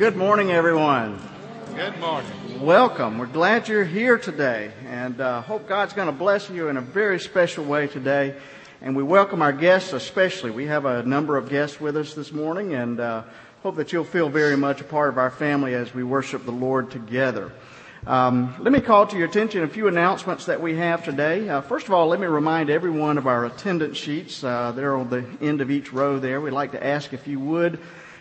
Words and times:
Good 0.00 0.16
morning, 0.16 0.50
everyone. 0.50 1.20
Good 1.76 1.98
morning. 1.98 2.62
Welcome. 2.62 3.18
We're 3.18 3.26
glad 3.26 3.68
you're 3.68 3.84
here 3.84 4.16
today 4.16 4.72
and 4.86 5.20
uh, 5.20 5.42
hope 5.42 5.68
God's 5.68 5.92
going 5.92 6.06
to 6.06 6.12
bless 6.12 6.48
you 6.48 6.68
in 6.68 6.78
a 6.78 6.80
very 6.80 7.20
special 7.20 7.66
way 7.66 7.86
today. 7.86 8.34
And 8.80 8.96
we 8.96 9.02
welcome 9.02 9.42
our 9.42 9.52
guests 9.52 9.92
especially. 9.92 10.52
We 10.52 10.64
have 10.68 10.86
a 10.86 11.02
number 11.02 11.36
of 11.36 11.50
guests 11.50 11.82
with 11.82 11.98
us 11.98 12.14
this 12.14 12.32
morning 12.32 12.72
and 12.72 12.98
uh, 12.98 13.24
hope 13.62 13.76
that 13.76 13.92
you'll 13.92 14.04
feel 14.04 14.30
very 14.30 14.56
much 14.56 14.80
a 14.80 14.84
part 14.84 15.10
of 15.10 15.18
our 15.18 15.30
family 15.30 15.74
as 15.74 15.92
we 15.92 16.02
worship 16.02 16.46
the 16.46 16.50
Lord 16.50 16.90
together. 16.90 17.52
Um, 18.06 18.54
let 18.58 18.72
me 18.72 18.80
call 18.80 19.06
to 19.06 19.18
your 19.18 19.28
attention 19.28 19.64
a 19.64 19.68
few 19.68 19.86
announcements 19.86 20.46
that 20.46 20.62
we 20.62 20.76
have 20.76 21.04
today. 21.04 21.46
Uh, 21.46 21.60
first 21.60 21.88
of 21.88 21.92
all, 21.92 22.06
let 22.06 22.20
me 22.20 22.26
remind 22.26 22.70
everyone 22.70 23.18
of 23.18 23.26
our 23.26 23.44
attendance 23.44 23.98
sheets. 23.98 24.42
Uh, 24.42 24.72
they're 24.72 24.96
on 24.96 25.10
the 25.10 25.26
end 25.42 25.60
of 25.60 25.70
each 25.70 25.92
row 25.92 26.18
there. 26.18 26.40
We'd 26.40 26.52
like 26.52 26.72
to 26.72 26.82
ask 26.82 27.12
if 27.12 27.28
you 27.28 27.38
would 27.38 27.78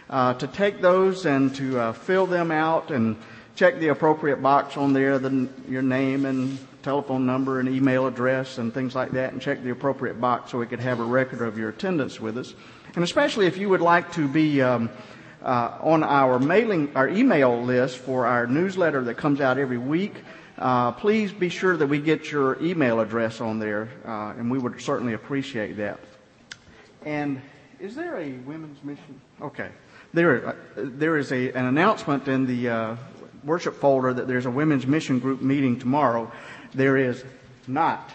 uh, 0.09 0.33
to 0.35 0.47
take 0.47 0.81
those 0.81 1.25
and 1.25 1.55
to 1.55 1.79
uh, 1.79 1.93
fill 1.93 2.25
them 2.25 2.51
out 2.51 2.91
and 2.91 3.15
check 3.55 3.79
the 3.79 3.89
appropriate 3.89 4.41
box 4.41 4.77
on 4.77 4.93
there, 4.93 5.19
the, 5.19 5.49
your 5.67 5.81
name 5.81 6.25
and 6.25 6.57
telephone 6.81 7.25
number 7.25 7.59
and 7.59 7.67
email 7.67 8.07
address 8.07 8.57
and 8.57 8.73
things 8.73 8.95
like 8.95 9.11
that, 9.11 9.33
and 9.33 9.41
check 9.41 9.61
the 9.63 9.69
appropriate 9.69 10.19
box 10.19 10.51
so 10.51 10.57
we 10.57 10.65
could 10.65 10.79
have 10.79 10.99
a 10.99 11.03
record 11.03 11.41
of 11.41 11.57
your 11.57 11.69
attendance 11.69 12.19
with 12.19 12.37
us. 12.37 12.53
And 12.95 13.03
especially 13.03 13.45
if 13.45 13.57
you 13.57 13.69
would 13.69 13.81
like 13.81 14.11
to 14.13 14.27
be 14.27 14.61
um, 14.61 14.89
uh, 15.43 15.77
on 15.81 16.03
our 16.03 16.39
mailing, 16.39 16.91
our 16.95 17.07
email 17.07 17.61
list 17.61 17.97
for 17.97 18.25
our 18.25 18.47
newsletter 18.47 19.03
that 19.03 19.15
comes 19.15 19.41
out 19.41 19.57
every 19.57 19.77
week. 19.77 20.15
Uh, 20.57 20.91
please 20.91 21.31
be 21.31 21.49
sure 21.49 21.77
that 21.77 21.87
we 21.87 21.99
get 21.99 22.31
your 22.31 22.61
email 22.61 22.99
address 22.99 23.39
on 23.39 23.59
there, 23.59 23.89
uh, 24.05 24.33
and 24.37 24.51
we 24.51 24.57
would 24.57 24.81
certainly 24.81 25.13
appreciate 25.13 25.77
that. 25.77 25.99
And 27.05 27.41
is 27.79 27.95
there 27.95 28.17
a 28.17 28.31
women's 28.39 28.83
mission? 28.83 29.21
Okay, 29.41 29.69
there, 30.13 30.47
uh, 30.47 30.55
there 30.75 31.17
is 31.17 31.31
a, 31.31 31.51
an 31.51 31.65
announcement 31.65 32.27
in 32.27 32.45
the 32.45 32.69
uh, 32.69 32.95
worship 33.43 33.75
folder 33.75 34.13
that 34.13 34.27
there's 34.27 34.45
a 34.45 34.51
women's 34.51 34.87
mission 34.87 35.19
group 35.19 35.41
meeting 35.41 35.79
tomorrow. 35.79 36.31
There 36.73 36.97
is 36.97 37.23
not 37.67 38.11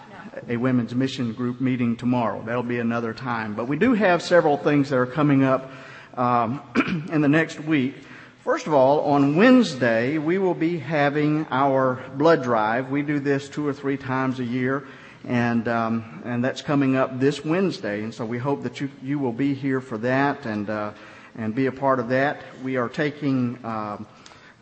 a 0.49 0.57
women's 0.57 0.95
mission 0.95 1.33
group 1.33 1.61
meeting 1.61 1.97
tomorrow. 1.97 2.43
That'll 2.45 2.63
be 2.63 2.79
another 2.79 3.15
time. 3.15 3.55
But 3.55 3.69
we 3.69 3.77
do 3.77 3.95
have 3.95 4.23
several 4.23 4.57
things 4.57 4.91
that 4.91 4.97
are 4.97 5.07
coming 5.07 5.45
up 5.45 5.71
um, 6.15 6.61
in 7.13 7.21
the 7.21 7.29
next 7.29 7.61
week. 7.61 7.95
First 8.43 8.67
of 8.67 8.75
all, 8.75 9.01
on 9.01 9.37
Wednesday, 9.37 10.19
we 10.19 10.39
will 10.39 10.55
be 10.55 10.79
having 10.79 11.47
our 11.51 12.05
blood 12.17 12.43
drive. 12.43 12.91
We 12.91 13.03
do 13.03 13.19
this 13.19 13.49
two 13.49 13.67
or 13.67 13.73
three 13.73 13.97
times 13.97 14.39
a 14.39 14.45
year, 14.45 14.87
and 15.27 15.67
um, 15.67 16.23
and 16.27 16.45
that's 16.45 16.61
coming 16.61 16.95
up 16.95 17.19
this 17.19 17.43
Wednesday. 17.43 18.03
And 18.03 18.13
so 18.13 18.27
we 18.27 18.37
hope 18.37 18.63
that 18.65 18.83
you 18.83 18.91
you 19.03 19.19
will 19.19 19.33
be 19.33 19.55
here 19.55 19.81
for 19.81 19.97
that 19.99 20.45
and 20.45 20.69
uh, 20.69 20.93
and 21.37 21.55
be 21.55 21.67
a 21.67 21.73
part 21.73 22.01
of 22.01 22.09
that. 22.09 22.43
We 22.63 22.77
are 22.77 22.89
taking. 22.89 23.59
Um, 23.65 24.07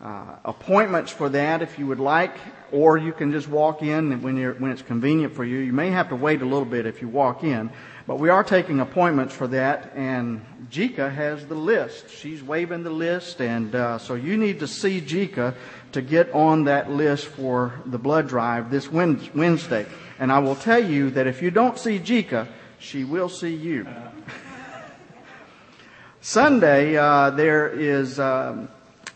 uh, 0.03 0.35
appointments 0.43 1.11
for 1.11 1.29
that 1.29 1.61
if 1.61 1.79
you 1.79 1.87
would 1.87 1.99
like, 1.99 2.35
or 2.73 2.97
you 2.97 3.13
can 3.13 3.31
just 3.31 3.47
walk 3.47 3.81
in 3.81 4.21
when, 4.21 4.37
when 4.59 4.69
it's 4.69 4.81
convenient 4.81 5.33
for 5.33 5.45
you. 5.45 5.59
You 5.59 5.71
may 5.71 5.91
have 5.91 6.09
to 6.09 6.15
wait 6.17 6.41
a 6.41 6.45
little 6.45 6.65
bit 6.65 6.85
if 6.85 7.01
you 7.01 7.07
walk 7.07 7.43
in, 7.45 7.69
but 8.05 8.19
we 8.19 8.27
are 8.27 8.43
taking 8.43 8.81
appointments 8.81 9.33
for 9.33 9.47
that, 9.47 9.93
and 9.95 10.45
Jika 10.69 11.13
has 11.13 11.45
the 11.45 11.55
list. 11.55 12.09
She's 12.09 12.43
waving 12.43 12.83
the 12.83 12.89
list, 12.89 13.39
and 13.39 13.73
uh, 13.73 13.97
so 13.97 14.15
you 14.15 14.35
need 14.35 14.59
to 14.59 14.67
see 14.67 14.99
Jika 14.99 15.55
to 15.93 16.01
get 16.01 16.29
on 16.33 16.65
that 16.65 16.91
list 16.91 17.27
for 17.27 17.79
the 17.85 17.97
blood 17.97 18.27
drive 18.27 18.71
this 18.71 18.91
Wednesday. 18.91 19.85
And 20.19 20.33
I 20.33 20.39
will 20.39 20.57
tell 20.57 20.83
you 20.83 21.11
that 21.11 21.27
if 21.27 21.41
you 21.41 21.49
don't 21.49 21.79
see 21.79 21.97
Jika, 21.97 22.49
she 22.77 23.05
will 23.05 23.29
see 23.29 23.55
you. 23.55 23.87
Sunday, 26.23 26.95
uh, 26.95 27.31
there 27.31 27.67
is. 27.67 28.17
Um, 28.17 28.69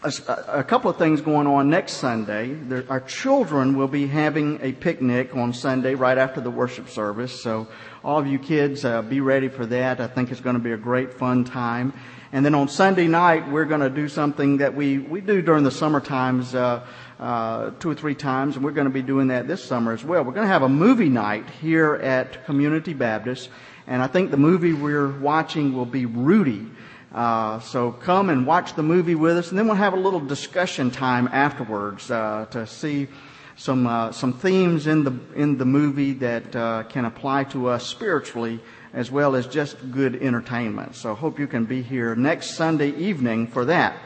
a, 0.03 0.11
a, 0.59 0.63
couple 0.63 0.91
of 0.91 0.97
things 0.97 1.21
going 1.21 1.47
on 1.47 1.71
next 1.71 1.93
Sunday. 1.93 2.53
There, 2.53 2.85
our 2.87 2.99
children 2.99 3.75
will 3.75 3.87
be 3.87 4.05
having 4.05 4.59
a 4.61 4.73
picnic 4.73 5.35
on 5.35 5.53
Sunday 5.53 5.95
right 5.95 6.17
after 6.17 6.39
the 6.39 6.51
worship 6.51 6.87
service. 6.87 7.41
So 7.41 7.67
all 8.03 8.19
of 8.19 8.27
you 8.27 8.37
kids, 8.37 8.85
uh, 8.85 9.01
be 9.01 9.21
ready 9.21 9.47
for 9.47 9.65
that. 9.65 9.99
I 9.99 10.05
think 10.05 10.31
it's 10.31 10.39
going 10.39 10.55
to 10.55 10.61
be 10.61 10.73
a 10.73 10.77
great 10.77 11.13
fun 11.13 11.45
time. 11.45 11.93
And 12.31 12.45
then 12.45 12.53
on 12.53 12.67
Sunday 12.67 13.07
night, 13.07 13.49
we're 13.49 13.65
going 13.65 13.81
to 13.81 13.89
do 13.89 14.07
something 14.07 14.57
that 14.57 14.75
we, 14.75 14.99
we 14.99 15.21
do 15.21 15.41
during 15.41 15.63
the 15.63 15.71
summer 15.71 15.99
times, 15.99 16.53
uh, 16.53 16.85
uh, 17.19 17.71
two 17.79 17.89
or 17.89 17.95
three 17.95 18.15
times, 18.15 18.55
and 18.57 18.65
we're 18.65 18.71
going 18.71 18.87
to 18.87 18.93
be 18.93 19.01
doing 19.01 19.27
that 19.29 19.47
this 19.47 19.63
summer 19.63 19.93
as 19.93 20.03
well. 20.03 20.23
We're 20.23 20.33
going 20.33 20.45
to 20.45 20.53
have 20.53 20.63
a 20.63 20.69
movie 20.69 21.09
night 21.09 21.49
here 21.61 21.95
at 21.95 22.45
Community 22.45 22.93
Baptist, 22.93 23.49
and 23.87 24.03
I 24.03 24.07
think 24.07 24.29
the 24.29 24.37
movie 24.37 24.73
we're 24.73 25.17
watching 25.19 25.73
will 25.73 25.85
be 25.85 26.05
Rudy. 26.05 26.67
Uh, 27.17 27.59
so 27.61 27.91
come 27.91 28.29
and 28.29 28.45
watch 28.45 28.75
the 28.75 28.83
movie 28.83 29.15
with 29.15 29.37
us, 29.37 29.49
and 29.49 29.57
then 29.57 29.65
we'll 29.65 29.75
have 29.75 29.93
a 29.93 29.99
little 29.99 30.19
discussion 30.19 30.91
time 30.91 31.27
afterwards 31.31 32.11
uh, 32.11 32.45
to 32.51 32.67
see 32.67 33.07
some 33.55 33.87
uh, 33.87 34.11
some 34.11 34.33
themes 34.33 34.85
in 34.85 35.03
the 35.03 35.19
in 35.35 35.57
the 35.57 35.65
movie 35.65 36.13
that 36.13 36.55
uh, 36.55 36.83
can 36.83 37.05
apply 37.05 37.43
to 37.45 37.69
us 37.69 37.87
spiritually 37.87 38.59
as 38.93 39.09
well 39.09 39.35
as 39.35 39.47
just 39.47 39.77
good 39.89 40.15
entertainment. 40.21 40.93
So 40.95 41.15
hope 41.15 41.39
you 41.39 41.47
can 41.47 41.65
be 41.65 41.81
here 41.81 42.15
next 42.15 42.51
Sunday 42.51 42.91
evening 42.91 43.47
for 43.47 43.65
that. 43.65 43.97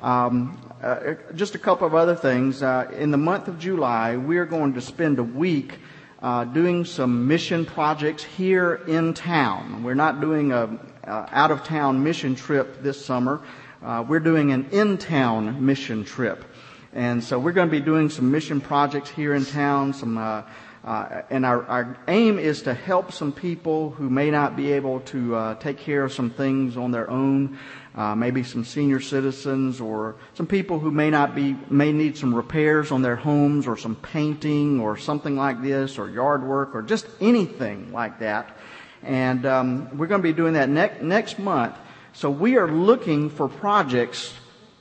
Um, 0.00 0.60
uh, 0.82 1.14
just 1.36 1.54
a 1.54 1.60
couple 1.60 1.86
of 1.86 1.94
other 1.94 2.16
things. 2.16 2.60
Uh, 2.60 2.90
in 2.98 3.12
the 3.12 3.18
month 3.18 3.46
of 3.46 3.60
July, 3.60 4.16
we're 4.16 4.46
going 4.46 4.74
to 4.74 4.80
spend 4.80 5.20
a 5.20 5.22
week 5.22 5.78
uh, 6.20 6.44
doing 6.44 6.84
some 6.84 7.28
mission 7.28 7.64
projects 7.64 8.24
here 8.24 8.80
in 8.88 9.14
town. 9.14 9.84
We're 9.84 9.94
not 9.94 10.20
doing 10.20 10.50
a, 10.50 10.76
out 11.08 11.50
of 11.50 11.64
town 11.64 12.02
mission 12.04 12.34
trip 12.34 12.82
this 12.82 13.04
summer. 13.04 13.40
Uh, 13.82 14.04
we're 14.06 14.20
doing 14.20 14.52
an 14.52 14.68
in 14.70 14.98
town 14.98 15.64
mission 15.64 16.04
trip. 16.04 16.44
And 16.92 17.22
so 17.22 17.38
we're 17.38 17.52
going 17.52 17.68
to 17.68 17.72
be 17.72 17.80
doing 17.80 18.10
some 18.10 18.30
mission 18.30 18.60
projects 18.60 19.10
here 19.10 19.34
in 19.34 19.44
town, 19.44 19.92
some, 19.92 20.18
uh, 20.18 20.42
uh, 20.84 21.22
and 21.30 21.44
our, 21.44 21.64
our, 21.66 21.98
aim 22.08 22.38
is 22.38 22.62
to 22.62 22.72
help 22.72 23.12
some 23.12 23.30
people 23.30 23.90
who 23.90 24.08
may 24.08 24.30
not 24.30 24.56
be 24.56 24.72
able 24.72 25.00
to 25.00 25.34
uh, 25.34 25.54
take 25.56 25.78
care 25.78 26.02
of 26.02 26.12
some 26.12 26.30
things 26.30 26.76
on 26.76 26.90
their 26.90 27.10
own, 27.10 27.58
uh, 27.94 28.14
maybe 28.14 28.42
some 28.42 28.64
senior 28.64 29.00
citizens 29.00 29.80
or 29.80 30.16
some 30.34 30.46
people 30.46 30.78
who 30.78 30.90
may 30.90 31.10
not 31.10 31.34
be, 31.34 31.56
may 31.68 31.92
need 31.92 32.16
some 32.16 32.34
repairs 32.34 32.90
on 32.90 33.02
their 33.02 33.16
homes 33.16 33.66
or 33.66 33.76
some 33.76 33.96
painting 33.96 34.80
or 34.80 34.96
something 34.96 35.36
like 35.36 35.62
this 35.62 35.98
or 35.98 36.08
yard 36.08 36.42
work 36.42 36.74
or 36.74 36.82
just 36.82 37.06
anything 37.20 37.92
like 37.92 38.18
that. 38.20 38.56
And 39.02 39.46
um, 39.46 39.96
we're 39.96 40.06
going 40.06 40.20
to 40.20 40.28
be 40.28 40.32
doing 40.32 40.54
that 40.54 40.68
ne- 40.68 40.98
next 41.00 41.38
month. 41.38 41.76
So 42.12 42.30
we 42.30 42.56
are 42.56 42.70
looking 42.70 43.30
for 43.30 43.48
projects 43.48 44.34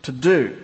to 0.04 0.12
do. 0.12 0.58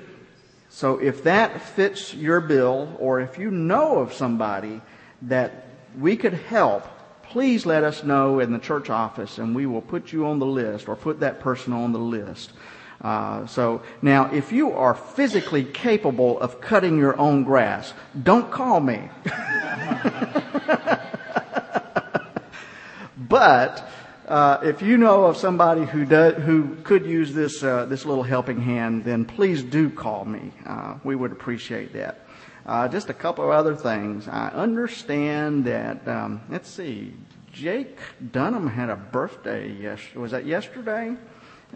So 0.69 0.97
if 0.97 1.23
that 1.23 1.61
fits 1.61 2.13
your 2.13 2.41
bill, 2.41 2.95
or 2.99 3.19
if 3.19 3.37
you 3.37 3.51
know 3.51 3.99
of 3.99 4.13
somebody 4.13 4.81
that 5.23 5.67
we 5.99 6.17
could 6.17 6.33
help, 6.33 6.87
please 7.23 7.65
let 7.65 7.83
us 7.83 8.03
know 8.03 8.39
in 8.39 8.51
the 8.51 8.59
church 8.59 8.89
office 8.89 9.37
and 9.37 9.55
we 9.55 9.65
will 9.65 9.81
put 9.81 10.11
you 10.11 10.25
on 10.25 10.39
the 10.39 10.45
list 10.45 10.87
or 10.87 10.95
put 10.95 11.19
that 11.19 11.39
person 11.39 11.73
on 11.73 11.91
the 11.91 11.99
list. 11.99 12.53
Uh, 13.01 13.45
so 13.47 13.81
now, 14.01 14.31
if 14.31 14.51
you 14.51 14.71
are 14.71 14.95
physically 14.95 15.63
capable 15.63 16.39
of 16.39 16.61
cutting 16.61 16.97
your 16.97 17.17
own 17.19 17.43
grass, 17.43 17.93
don't 18.23 18.49
call 18.49 18.79
me. 18.79 19.09
But 23.33 23.89
uh, 24.27 24.59
if 24.61 24.83
you 24.83 24.95
know 24.95 25.25
of 25.25 25.37
somebody 25.37 25.85
who 25.85 26.05
does, 26.05 26.35
who 26.43 26.75
could 26.83 27.03
use 27.03 27.33
this 27.33 27.63
uh, 27.63 27.87
this 27.87 28.05
little 28.05 28.21
helping 28.21 28.61
hand, 28.61 29.05
then 29.05 29.25
please 29.25 29.63
do 29.63 29.89
call 29.89 30.23
me. 30.23 30.51
Uh, 30.63 30.99
we 31.03 31.15
would 31.15 31.31
appreciate 31.31 31.93
that. 31.93 32.19
Uh, 32.63 32.87
just 32.87 33.09
a 33.09 33.13
couple 33.15 33.43
of 33.43 33.49
other 33.49 33.75
things. 33.75 34.27
I 34.27 34.49
understand 34.49 35.65
that. 35.65 36.07
Um, 36.07 36.41
let's 36.47 36.69
see. 36.69 37.15
Jake 37.51 37.97
Dunham 38.31 38.67
had 38.67 38.91
a 38.91 38.97
birthday. 38.97 39.71
Yes, 39.71 39.99
was 40.13 40.29
that 40.29 40.45
yesterday? 40.45 41.15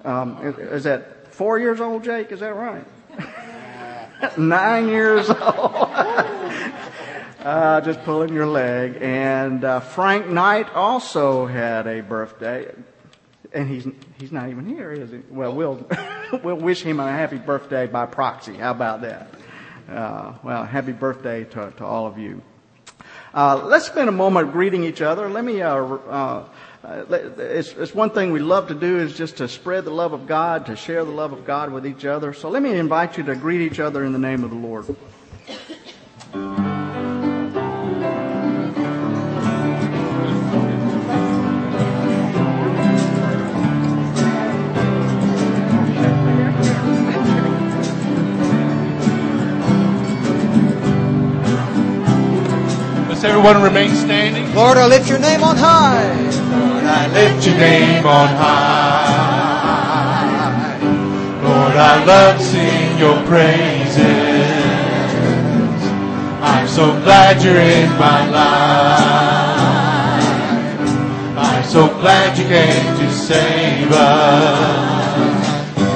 Um, 0.05 0.37
is, 0.45 0.57
is 0.59 0.83
that 0.83 1.33
four 1.33 1.57
years 1.57 1.81
old, 1.81 2.03
Jake? 2.03 2.31
Is 2.31 2.41
that 2.41 2.55
right? 2.55 2.85
Nine 4.37 4.89
years 4.89 5.27
old. 5.27 5.37
Uh, 7.47 7.79
just 7.79 8.03
pulling 8.03 8.33
your 8.33 8.45
leg. 8.45 8.97
And 8.99 9.63
uh, 9.63 9.79
Frank 9.79 10.27
Knight 10.27 10.69
also 10.73 11.45
had 11.45 11.88
a 11.88 12.01
birthday, 12.01 12.69
and 13.53 13.69
he's 13.69 13.88
he's 14.19 14.33
not 14.33 14.49
even 14.49 14.65
here, 14.65 14.91
is 14.91 15.11
he? 15.11 15.21
Well, 15.29 15.55
we'll 15.55 15.88
we'll 16.44 16.57
wish 16.57 16.81
him 16.81 16.99
a 16.99 17.09
happy 17.09 17.38
birthday 17.38 17.88
by 17.88 18.05
proxy. 18.05 18.55
How 18.55 18.71
about 18.71 18.99
that? 19.03 19.29
Uh, 19.89 20.33
well, 20.44 20.65
happy 20.65 20.91
birthday 20.91 21.45
to 21.45 21.71
to 21.77 21.85
all 21.85 22.05
of 22.05 22.17
you. 22.17 22.41
Uh, 23.33 23.61
let's 23.63 23.85
spend 23.85 24.09
a 24.09 24.11
moment 24.11 24.51
greeting 24.51 24.83
each 24.83 25.01
other. 25.01 25.29
Let 25.29 25.45
me. 25.45 25.61
Uh, 25.61 25.85
uh, 26.03 26.45
it's, 26.83 27.71
it's 27.71 27.95
one 27.95 28.09
thing 28.09 28.33
we 28.33 28.39
love 28.39 28.67
to 28.67 28.75
do 28.75 28.99
is 28.99 29.15
just 29.15 29.38
to 29.38 29.47
spread 29.47 29.85
the 29.85 29.91
love 29.91 30.11
of 30.11 30.27
God, 30.27 30.65
to 30.65 30.75
share 30.75 31.05
the 31.05 31.11
love 31.11 31.31
of 31.31 31.45
God 31.45 31.71
with 31.71 31.88
each 31.88 32.03
other. 32.03 32.33
So 32.33 32.49
let 32.49 32.61
me 32.61 32.77
invite 32.77 33.17
you 33.17 33.23
to 33.23 33.38
greet 33.38 33.61
each 33.61 33.79
other 33.79 34.03
in 34.03 34.11
the 34.11 34.19
name 34.19 34.44
of 34.44 34.49
the 34.49 34.57
Lord. 34.57 34.97
Let's 53.17 53.33
everyone 53.33 53.63
remain 53.63 53.89
standing. 53.95 54.53
Lord, 54.53 54.77
I 54.77 54.85
lift 54.85 55.09
your 55.09 55.17
name 55.17 55.41
on 55.41 55.57
high. 55.57 56.05
Lord, 56.53 56.83
I 56.83 57.07
lift 57.07 57.47
your 57.47 57.57
name 57.57 58.05
on 58.05 58.27
high. 58.27 59.57
Lord, 61.41 61.75
I 61.75 62.05
love 62.05 62.37
to 62.37 62.43
sing 62.43 62.99
your 62.99 63.19
praises. 63.25 64.05
I'm 66.45 66.67
so 66.67 66.91
glad 67.01 67.41
you're 67.41 67.57
in 67.57 67.89
my 67.97 68.29
life. 68.29 68.61
I'm 71.39 71.63
so 71.65 71.87
glad 71.99 72.37
you 72.37 72.45
came 72.45 72.97
to 72.99 73.11
save 73.11 73.91
us. 73.93 75.47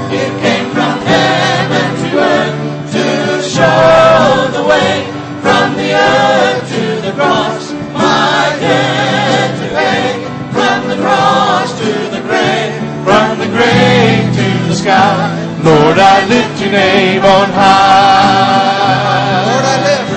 You 0.10 0.26
came 0.42 0.72
from 0.74 0.98
heaven 1.06 1.96
to 2.02 2.18
earth 2.18 2.58
to 2.94 3.44
show 3.48 4.50
the 4.58 4.64
way 4.68 5.06
from 5.44 5.76
the 5.76 5.94
earth 5.94 6.70
to 6.72 6.81
the 7.12 7.18
cross. 7.22 7.74
My 7.94 8.56
debt 8.60 9.52
to 9.60 9.68
pay 9.76 10.24
from 10.56 10.88
the 10.90 10.96
cross 11.04 11.70
to 11.80 11.92
the 12.16 12.22
grave, 12.22 12.74
from 13.04 13.40
the 13.40 13.48
grave 13.48 14.34
to 14.36 14.48
the 14.68 14.76
sky. 14.76 15.38
Lord, 15.64 15.98
I 16.00 16.26
lift 16.28 16.62
your 16.62 16.72
name 16.72 17.24
on 17.24 17.50
high. 17.50 19.44
Lord, 19.50 19.66
I 19.66 19.78
lift. 19.88 20.12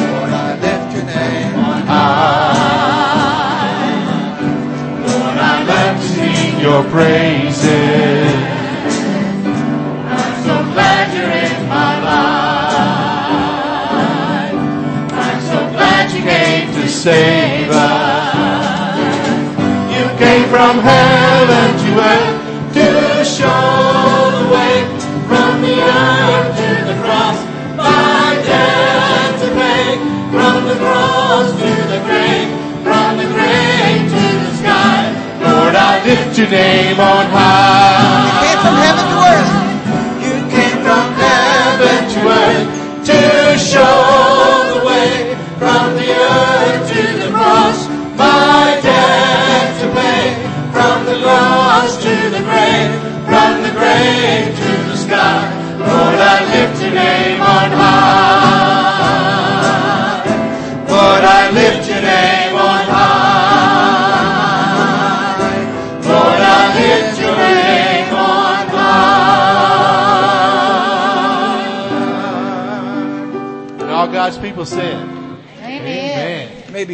Lord, 0.00 0.30
I 0.30 0.60
lift 0.60 0.88
your 0.96 1.04
name 1.04 1.54
on 1.56 1.82
high. 1.86 2.76
Lord, 5.06 5.38
I 5.38 5.64
love 5.64 5.96
to 6.02 6.08
sing 6.08 6.60
your 6.60 6.82
praises. 6.84 8.15
Us. 17.08 18.98
You 19.94 20.04
came 20.18 20.48
from 20.48 20.80
heaven 20.80 21.68
to 21.82 21.88
earth 22.02 22.36
to 22.74 23.24
show 23.24 24.30
the 24.36 24.46
way 24.50 24.82
from 25.28 25.62
the 25.62 25.76
earth 25.80 26.56
to 26.56 26.68
the 26.90 26.96
cross. 27.02 27.38
My 27.76 28.34
debt 28.44 29.38
to 29.40 29.48
pay 29.54 29.98
from 30.34 30.66
the 30.66 30.74
cross 30.82 31.50
to 31.52 31.70
the 31.92 32.00
grave, 32.06 32.48
from 32.82 33.18
the 33.18 33.28
grave 33.34 34.10
to 34.10 34.24
the 34.44 34.52
sky. 34.58 35.12
Lord, 35.42 35.74
I 35.76 36.02
lift 36.04 36.38
your 36.38 36.48
name 36.48 36.98
on 36.98 37.26
high. 37.26 38.26
You 38.26 38.32
came 38.46 38.58
from 38.64 38.74
heaven 38.74 39.04
to 39.10 39.16
earth. 39.30 39.65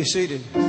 Be 0.02 0.08
seated. 0.08 0.61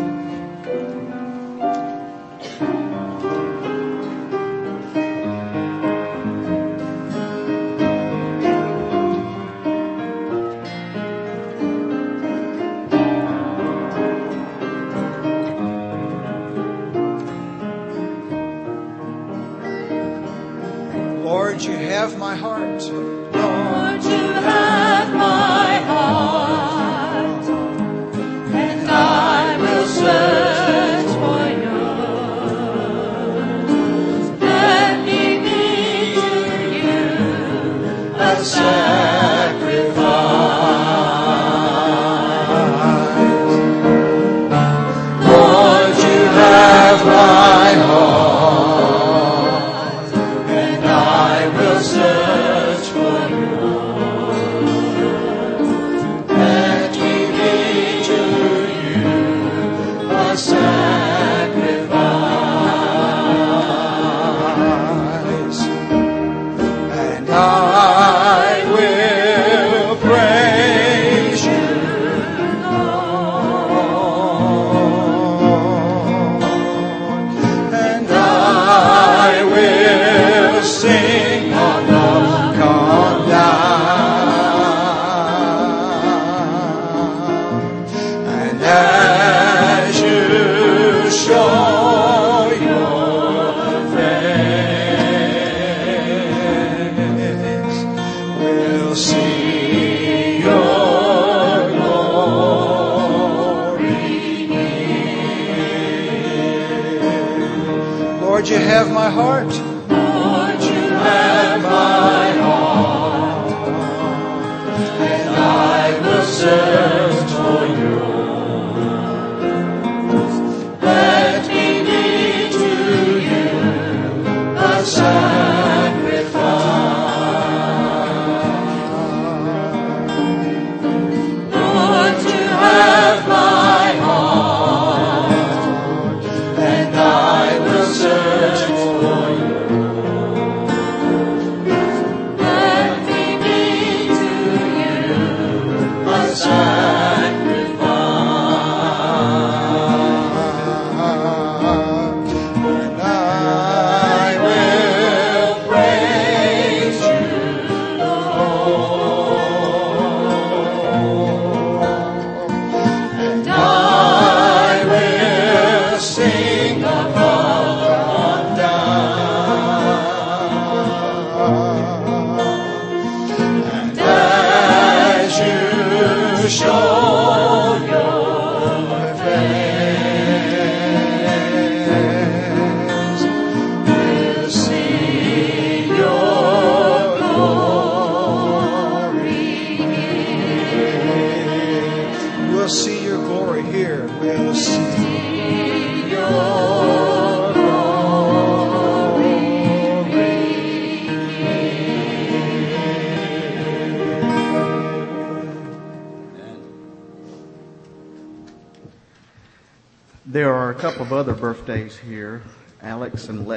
Have 108.83 108.93
my 108.93 109.09
heart. 109.09 109.62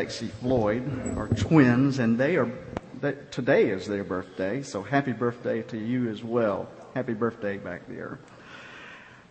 Lexi 0.06 0.30
Floyd 0.30 1.18
are 1.18 1.26
twins, 1.26 1.98
and 1.98 2.16
they 2.16 2.36
are 2.36 2.48
that 3.00 3.32
today 3.32 3.70
is 3.70 3.88
their 3.88 4.04
birthday. 4.04 4.62
So 4.62 4.80
happy 4.80 5.10
birthday 5.10 5.62
to 5.62 5.76
you 5.76 6.08
as 6.08 6.22
well. 6.22 6.68
Happy 6.94 7.12
birthday 7.12 7.56
back 7.56 7.88
there. 7.88 8.20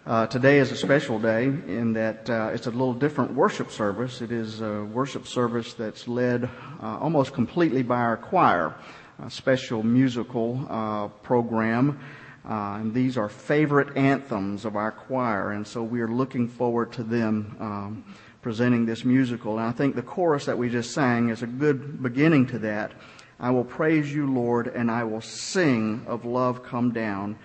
Uh, 0.05 0.27
today 0.27 0.59
is 0.59 0.73
a 0.73 0.75
special 0.75 1.17
day 1.17 1.45
in 1.45 1.93
that 1.93 2.29
uh, 2.29 2.51
it's 2.53 2.67
a 2.67 2.71
little 2.71 2.93
different 2.93 3.33
worship 3.33 3.71
service. 3.71 4.21
It 4.21 4.33
is 4.33 4.59
a 4.59 4.83
worship 4.83 5.27
service 5.27 5.73
that's 5.75 6.09
led 6.09 6.43
uh, 6.43 6.97
almost 6.99 7.31
completely 7.31 7.81
by 7.81 8.01
our 8.01 8.17
choir, 8.17 8.75
a 9.23 9.31
special 9.31 9.81
musical 9.81 10.67
uh, 10.69 11.07
program. 11.23 12.01
Uh, 12.43 12.79
and 12.81 12.93
these 12.93 13.17
are 13.17 13.29
favorite 13.29 13.95
anthems 13.95 14.65
of 14.65 14.75
our 14.75 14.91
choir, 14.91 15.51
and 15.51 15.65
so 15.65 15.81
we 15.81 16.01
are 16.01 16.11
looking 16.11 16.49
forward 16.49 16.91
to 16.91 17.01
them 17.01 17.55
um, 17.61 18.03
presenting 18.45 18.85
this 18.85 19.03
musical. 19.03 19.57
And 19.57 19.67
I 19.67 19.71
think 19.71 19.95
the 19.95 20.03
chorus 20.03 20.45
that 20.45 20.55
we 20.55 20.69
just 20.69 20.91
sang 20.91 21.29
is 21.29 21.41
a 21.41 21.47
good 21.47 22.03
beginning 22.03 22.45
to 22.49 22.59
that. 22.59 22.91
I 23.39 23.49
will 23.49 23.63
praise 23.63 24.13
you, 24.13 24.31
Lord, 24.31 24.67
and 24.67 24.91
I 24.91 25.03
will 25.03 25.21
sing 25.21 26.05
of 26.05 26.25
love 26.25 26.61
come 26.61 26.91
down. 26.91 27.39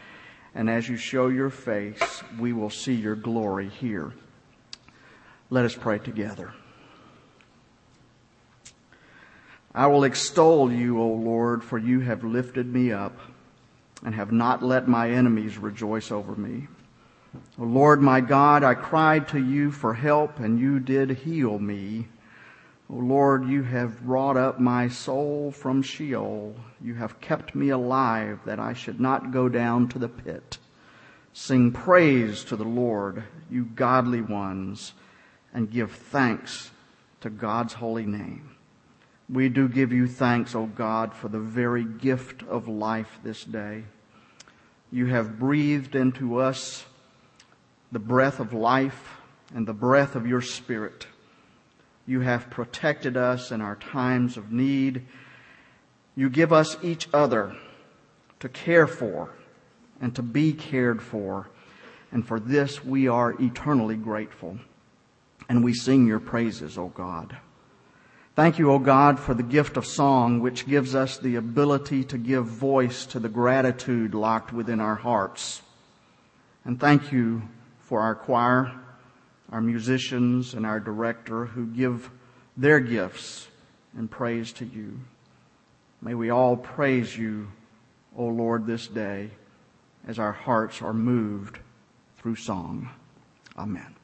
And 0.55 0.69
as 0.69 0.91
you 0.91 0.99
show 0.99 1.29
your 1.29 1.49
face, 1.49 2.23
we 2.39 2.53
will 2.53 2.69
see 2.69 2.93
your 2.93 3.17
glory 3.17 3.71
here. 3.71 4.13
Let 5.49 5.65
us 5.65 5.75
pray 5.75 6.01
together. 6.01 6.53
I 9.75 9.87
will 9.87 10.05
extol 10.05 10.71
you, 10.71 11.01
O 11.01 11.09
Lord, 11.09 11.65
for 11.65 11.79
you 11.79 12.01
have 12.01 12.25
lifted 12.25 12.67
me 12.67 12.93
up 12.93 13.19
and 14.05 14.15
have 14.15 14.33
not 14.33 14.63
let 14.63 14.87
my 14.87 15.09
enemies 15.09 15.57
rejoice 15.57 16.13
over 16.13 16.37
me. 16.37 16.69
O 17.59 17.65
Lord 17.65 18.01
my 18.03 18.21
God, 18.21 18.65
I 18.65 18.75
cried 18.75 19.29
to 19.29 19.39
you 19.39 19.71
for 19.71 19.95
help 19.95 20.41
and 20.41 20.59
you 20.59 20.81
did 20.81 21.11
heal 21.11 21.59
me. 21.59 22.09
O 22.89 22.95
Lord, 22.95 23.47
you 23.47 23.63
have 23.63 24.03
brought 24.03 24.37
up 24.37 24.59
my 24.59 24.89
soul 24.89 25.53
from 25.53 25.81
Sheol. 25.83 26.57
You 26.81 26.95
have 26.95 27.21
kept 27.21 27.55
me 27.55 27.69
alive 27.69 28.41
that 28.47 28.59
I 28.59 28.73
should 28.73 28.99
not 28.99 29.31
go 29.31 29.49
down 29.49 29.89
to 29.91 29.99
the 29.99 30.09
pit. 30.09 30.59
Sing 31.33 31.71
praise 31.71 32.43
to 32.45 32.57
the 32.57 32.65
Lord, 32.65 33.23
you 33.49 33.65
godly 33.65 34.21
ones, 34.21 34.95
and 35.55 35.71
give 35.71 35.93
thanks 35.93 36.73
to 37.21 37.31
God's 37.31 37.75
holy 37.75 38.07
name. 38.07 38.57
We 39.29 39.49
do 39.49 39.69
give 39.69 39.93
you 39.93 40.09
thanks, 40.09 40.57
O 40.57 40.67
God, 40.67 41.15
for 41.15 41.29
the 41.29 41.39
very 41.39 41.85
gift 41.85 42.43
of 42.43 42.67
life 42.67 43.21
this 43.23 43.45
day. 43.45 43.85
You 44.91 45.07
have 45.07 45.39
breathed 45.39 45.95
into 45.95 46.39
us 46.39 46.85
the 47.93 47.99
breath 47.99 48.41
of 48.41 48.53
life 48.53 49.17
and 49.55 49.67
the 49.67 49.73
breath 49.73 50.15
of 50.15 50.27
your 50.27 50.41
spirit. 50.41 51.07
You 52.07 52.21
have 52.21 52.51
protected 52.51 53.17
us 53.17 53.51
in 53.51 53.61
our 53.61 53.77
times 53.77 54.37
of 54.37 54.53
need. 54.53 55.07
You 56.17 56.29
give 56.29 56.53
us 56.53 56.77
each 56.83 57.09
other 57.13 57.55
to 58.41 58.49
care 58.49 58.87
for 58.87 59.31
and 60.01 60.15
to 60.17 60.23
be 60.23 60.53
cared 60.53 61.03
for. 61.03 61.49
And 62.13 62.27
for 62.27 62.41
this 62.41 62.85
we 62.85 63.09
are 63.09 63.41
eternally 63.41 63.97
grateful. 63.97 64.59
And 65.49 65.65
we 65.65 65.75
sing 65.75 66.07
your 66.07 66.21
praises, 66.21 66.79
O 66.79 66.89
God. 66.89 67.37
Thank 68.37 68.59
you, 68.59 68.71
O 68.73 68.79
God, 68.79 69.19
for 69.19 69.35
the 69.35 69.43
gift 69.43 69.77
of 69.77 69.85
song, 69.85 70.41
which 70.41 70.67
gives 70.67 70.95
us 70.95 71.19
the 71.19 71.37
ability 71.37 72.05
to 72.05 72.19
give 72.19 72.47
voice 72.47 73.05
to 73.07 73.19
the 73.19 73.29
gratitude 73.29 74.15
locked 74.15 74.53
within 74.53 74.81
our 74.81 74.95
hearts. 74.95 75.61
And 76.65 76.79
thank 76.79 77.13
you 77.13 77.43
for 77.91 78.01
our 78.01 78.15
choir, 78.15 78.73
our 79.51 79.61
musicians, 79.61 80.55
and 80.55 80.65
our 80.65 80.79
director 80.79 81.47
who 81.47 81.67
give 81.67 82.09
their 82.57 82.79
gifts 82.79 83.49
and 83.99 84.09
praise 84.09 84.53
to 84.53 84.65
you. 84.65 84.97
May 86.01 86.15
we 86.15 86.31
all 86.31 86.57
praise 86.57 87.17
you, 87.17 87.51
O 88.17 88.27
Lord, 88.27 88.65
this 88.65 88.87
day 88.87 89.31
as 90.07 90.21
our 90.21 90.31
hearts 90.31 90.81
are 90.81 90.95
moved 90.95 91.59
through 92.17 92.37
song. 92.37 92.89
Amen. 93.59 93.97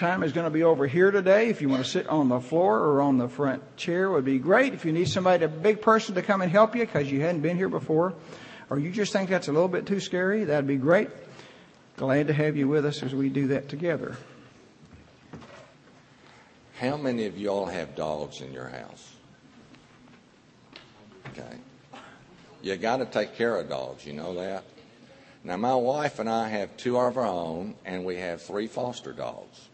Time 0.00 0.22
is 0.22 0.32
going 0.32 0.46
to 0.46 0.50
be 0.50 0.62
over 0.62 0.86
here 0.86 1.10
today. 1.10 1.50
If 1.50 1.60
you 1.60 1.68
want 1.68 1.84
to 1.84 1.88
sit 1.88 2.08
on 2.08 2.30
the 2.30 2.40
floor 2.40 2.78
or 2.78 3.02
on 3.02 3.18
the 3.18 3.28
front 3.28 3.76
chair 3.76 4.10
would 4.10 4.24
be 4.24 4.38
great. 4.38 4.72
If 4.72 4.86
you 4.86 4.92
need 4.92 5.08
somebody, 5.08 5.44
a 5.44 5.48
big 5.48 5.82
person 5.82 6.14
to 6.14 6.22
come 6.22 6.40
and 6.40 6.50
help 6.50 6.74
you 6.74 6.86
because 6.86 7.12
you 7.12 7.20
hadn't 7.20 7.42
been 7.42 7.58
here 7.58 7.68
before, 7.68 8.14
or 8.70 8.78
you 8.78 8.90
just 8.90 9.12
think 9.12 9.28
that's 9.28 9.48
a 9.48 9.52
little 9.52 9.68
bit 9.68 9.84
too 9.84 10.00
scary, 10.00 10.44
that'd 10.44 10.66
be 10.66 10.76
great. 10.76 11.10
Glad 11.98 12.28
to 12.28 12.32
have 12.32 12.56
you 12.56 12.66
with 12.66 12.86
us 12.86 13.02
as 13.02 13.14
we 13.14 13.28
do 13.28 13.48
that 13.48 13.68
together. 13.68 14.16
How 16.78 16.96
many 16.96 17.26
of 17.26 17.36
y'all 17.36 17.66
have 17.66 17.94
dogs 17.94 18.40
in 18.40 18.54
your 18.54 18.68
house? 18.68 19.12
Okay. 21.28 21.58
You 22.62 22.74
got 22.76 22.96
to 22.96 23.04
take 23.04 23.36
care 23.36 23.54
of 23.54 23.68
dogs, 23.68 24.06
you 24.06 24.14
know 24.14 24.34
that? 24.36 24.64
Now, 25.44 25.58
my 25.58 25.74
wife 25.74 26.18
and 26.18 26.28
I 26.28 26.48
have 26.48 26.74
two 26.78 26.98
of 26.98 27.18
our 27.18 27.26
own, 27.26 27.74
and 27.84 28.06
we 28.06 28.16
have 28.16 28.40
three 28.40 28.66
foster 28.66 29.12
dogs. 29.12 29.69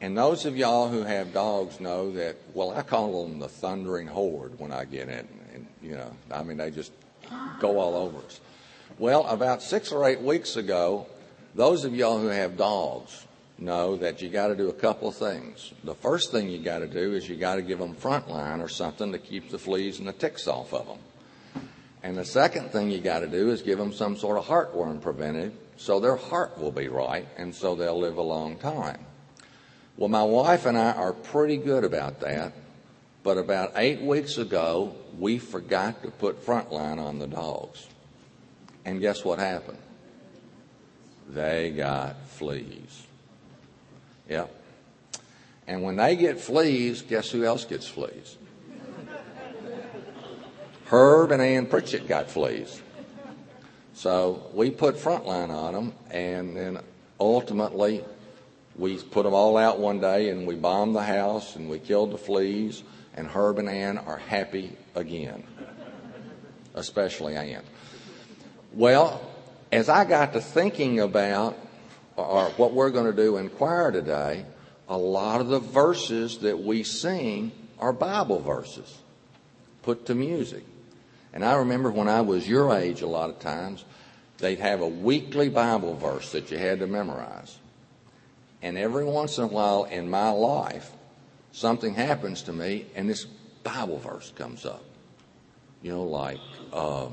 And 0.00 0.16
those 0.16 0.44
of 0.44 0.56
y'all 0.56 0.88
who 0.88 1.02
have 1.02 1.32
dogs 1.32 1.80
know 1.80 2.12
that, 2.12 2.36
well, 2.52 2.72
I 2.72 2.82
call 2.82 3.26
them 3.26 3.38
the 3.38 3.48
thundering 3.48 4.06
horde 4.06 4.58
when 4.58 4.70
I 4.70 4.84
get 4.84 5.08
in. 5.08 5.26
And, 5.54 5.66
you 5.82 5.92
know, 5.92 6.10
I 6.30 6.42
mean, 6.42 6.58
they 6.58 6.70
just 6.70 6.92
go 7.60 7.78
all 7.78 7.94
over 7.94 8.18
us. 8.18 8.40
Well, 8.98 9.26
about 9.26 9.62
six 9.62 9.92
or 9.92 10.06
eight 10.06 10.20
weeks 10.20 10.56
ago, 10.56 11.06
those 11.54 11.84
of 11.84 11.94
y'all 11.94 12.18
who 12.18 12.28
have 12.28 12.56
dogs 12.56 13.26
know 13.58 13.96
that 13.96 14.20
you 14.20 14.28
got 14.28 14.48
to 14.48 14.56
do 14.56 14.68
a 14.68 14.72
couple 14.72 15.08
of 15.08 15.16
things. 15.16 15.72
The 15.84 15.94
first 15.94 16.30
thing 16.30 16.50
you 16.50 16.58
got 16.58 16.80
to 16.80 16.86
do 16.86 17.14
is 17.14 17.28
you 17.28 17.36
got 17.36 17.54
to 17.54 17.62
give 17.62 17.78
them 17.78 17.94
frontline 17.94 18.60
or 18.60 18.68
something 18.68 19.12
to 19.12 19.18
keep 19.18 19.50
the 19.50 19.58
fleas 19.58 19.98
and 19.98 20.06
the 20.06 20.12
ticks 20.12 20.46
off 20.46 20.74
of 20.74 20.86
them. 20.86 20.98
And 22.02 22.16
the 22.16 22.24
second 22.24 22.70
thing 22.70 22.90
you 22.90 23.00
got 23.00 23.20
to 23.20 23.26
do 23.26 23.50
is 23.50 23.62
give 23.62 23.78
them 23.78 23.92
some 23.92 24.16
sort 24.16 24.38
of 24.38 24.46
heartworm 24.46 25.00
preventive 25.00 25.54
so 25.76 26.00
their 26.00 26.16
heart 26.16 26.58
will 26.58 26.70
be 26.70 26.88
right 26.88 27.26
and 27.36 27.54
so 27.54 27.74
they'll 27.74 27.98
live 27.98 28.18
a 28.18 28.22
long 28.22 28.56
time. 28.58 28.98
Well, 29.96 30.08
my 30.08 30.22
wife 30.22 30.66
and 30.66 30.76
I 30.76 30.92
are 30.92 31.12
pretty 31.12 31.56
good 31.56 31.82
about 31.82 32.20
that, 32.20 32.52
but 33.22 33.38
about 33.38 33.72
eight 33.76 34.02
weeks 34.02 34.36
ago, 34.36 34.94
we 35.18 35.38
forgot 35.38 36.02
to 36.02 36.10
put 36.10 36.44
frontline 36.44 36.98
on 36.98 37.18
the 37.18 37.26
dogs. 37.26 37.86
And 38.84 39.00
guess 39.00 39.24
what 39.24 39.38
happened? 39.38 39.78
They 41.28 41.70
got 41.70 42.28
fleas. 42.28 43.06
Yep. 44.28 44.54
And 45.66 45.82
when 45.82 45.96
they 45.96 46.14
get 46.14 46.38
fleas, 46.38 47.02
guess 47.02 47.30
who 47.30 47.44
else 47.44 47.64
gets 47.64 47.88
fleas? 47.88 48.36
Herb 50.86 51.32
and 51.32 51.42
Ann 51.42 51.66
Pritchett 51.66 52.06
got 52.06 52.30
fleas. 52.30 52.80
So 53.94 54.50
we 54.52 54.70
put 54.70 54.96
frontline 54.96 55.48
on 55.48 55.72
them, 55.72 55.92
and 56.10 56.54
then 56.56 56.78
ultimately 57.18 58.04
we 58.78 58.98
put 58.98 59.24
them 59.24 59.34
all 59.34 59.56
out 59.56 59.78
one 59.78 60.00
day 60.00 60.30
and 60.30 60.46
we 60.46 60.54
bombed 60.54 60.94
the 60.94 61.02
house 61.02 61.56
and 61.56 61.68
we 61.68 61.78
killed 61.78 62.12
the 62.12 62.18
fleas, 62.18 62.82
and 63.14 63.26
Herb 63.26 63.58
and 63.58 63.68
Ann 63.68 63.98
are 63.98 64.18
happy 64.18 64.76
again, 64.94 65.44
especially 66.74 67.36
Ann. 67.36 67.62
Well, 68.74 69.20
as 69.72 69.88
I 69.88 70.04
got 70.04 70.34
to 70.34 70.40
thinking 70.40 71.00
about 71.00 71.58
or 72.16 72.46
what 72.50 72.72
we're 72.72 72.90
going 72.90 73.06
to 73.06 73.16
do 73.16 73.38
in 73.38 73.48
choir 73.48 73.90
today, 73.92 74.44
a 74.88 74.96
lot 74.96 75.40
of 75.40 75.48
the 75.48 75.58
verses 75.58 76.38
that 76.38 76.58
we 76.58 76.82
sing 76.82 77.52
are 77.78 77.92
Bible 77.92 78.40
verses 78.40 78.98
put 79.82 80.06
to 80.06 80.14
music. 80.14 80.64
And 81.32 81.44
I 81.44 81.56
remember 81.56 81.90
when 81.90 82.08
I 82.08 82.22
was 82.22 82.48
your 82.48 82.74
age, 82.74 83.02
a 83.02 83.06
lot 83.06 83.30
of 83.30 83.38
times, 83.38 83.84
they'd 84.38 84.58
have 84.58 84.80
a 84.80 84.88
weekly 84.88 85.48
Bible 85.48 85.94
verse 85.94 86.32
that 86.32 86.50
you 86.50 86.58
had 86.58 86.80
to 86.80 86.86
memorize. 86.86 87.58
And 88.62 88.78
every 88.78 89.04
once 89.04 89.38
in 89.38 89.44
a 89.44 89.48
while 89.48 89.84
in 89.84 90.08
my 90.08 90.30
life, 90.30 90.90
something 91.52 91.94
happens 91.94 92.42
to 92.42 92.52
me 92.52 92.86
and 92.94 93.08
this 93.08 93.26
Bible 93.62 93.98
verse 93.98 94.32
comes 94.36 94.64
up. 94.64 94.84
You 95.82 95.92
know, 95.92 96.04
like, 96.04 96.38
uh, 96.72 97.08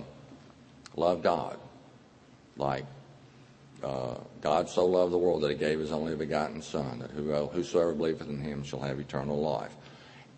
love 0.96 1.22
God. 1.22 1.58
Like, 2.58 2.86
uh, 3.84 4.16
God 4.42 4.70
so 4.70 4.86
loved 4.86 5.12
the 5.12 5.18
world 5.18 5.42
that 5.42 5.50
he 5.50 5.58
gave 5.58 5.80
his 5.80 5.92
only 5.92 6.16
begotten 6.16 6.62
Son, 6.62 7.00
that 7.00 7.12
whosoever 7.12 7.94
believeth 7.94 8.30
in 8.30 8.40
him 8.40 8.64
shall 8.64 8.80
have 8.80 9.00
eternal 9.00 9.42
life. 9.42 9.76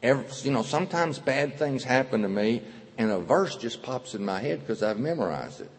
Every, 0.01 0.25
you 0.43 0.51
know, 0.51 0.63
sometimes 0.63 1.19
bad 1.19 1.57
things 1.57 1.83
happen 1.83 2.21
to 2.21 2.29
me, 2.29 2.61
and 2.97 3.11
a 3.11 3.19
verse 3.19 3.55
just 3.55 3.83
pops 3.83 4.15
in 4.15 4.25
my 4.25 4.39
head 4.39 4.61
because 4.61 4.81
I've 4.81 4.99
memorized 4.99 5.61
it. 5.61 5.71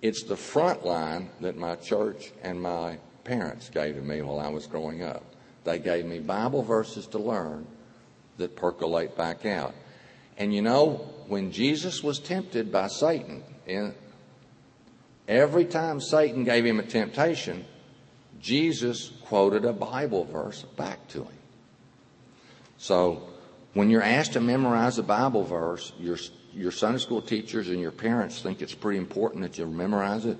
It's 0.00 0.22
the 0.22 0.36
front 0.36 0.84
line 0.84 1.30
that 1.40 1.56
my 1.56 1.76
church 1.76 2.32
and 2.42 2.60
my 2.60 2.98
parents 3.24 3.70
gave 3.70 3.94
to 3.96 4.00
me 4.00 4.22
while 4.22 4.40
I 4.40 4.48
was 4.48 4.66
growing 4.66 5.02
up. 5.02 5.24
They 5.64 5.78
gave 5.78 6.04
me 6.04 6.18
Bible 6.18 6.62
verses 6.62 7.06
to 7.08 7.18
learn 7.18 7.66
that 8.38 8.56
percolate 8.56 9.16
back 9.16 9.46
out. 9.46 9.74
And 10.36 10.54
you 10.54 10.62
know, 10.62 11.08
when 11.28 11.52
Jesus 11.52 12.02
was 12.02 12.18
tempted 12.18 12.72
by 12.72 12.88
Satan, 12.88 13.44
in, 13.66 13.94
every 15.28 15.64
time 15.64 16.00
Satan 16.00 16.44
gave 16.44 16.64
him 16.64 16.80
a 16.80 16.82
temptation, 16.82 17.64
Jesus 18.40 19.12
quoted 19.24 19.64
a 19.64 19.72
Bible 19.72 20.24
verse 20.24 20.62
back 20.76 21.06
to 21.08 21.24
him. 21.24 21.38
So 22.78 23.28
when 23.74 23.88
you're 23.88 24.02
asked 24.02 24.32
to 24.32 24.40
memorize 24.40 24.98
a 24.98 25.02
Bible 25.02 25.44
verse, 25.44 25.92
your, 25.98 26.18
your 26.52 26.72
Sunday 26.72 26.98
school 26.98 27.22
teachers 27.22 27.68
and 27.68 27.80
your 27.80 27.92
parents 27.92 28.42
think 28.42 28.60
it's 28.60 28.74
pretty 28.74 28.98
important 28.98 29.42
that 29.42 29.58
you 29.58 29.66
memorize 29.66 30.26
it. 30.26 30.38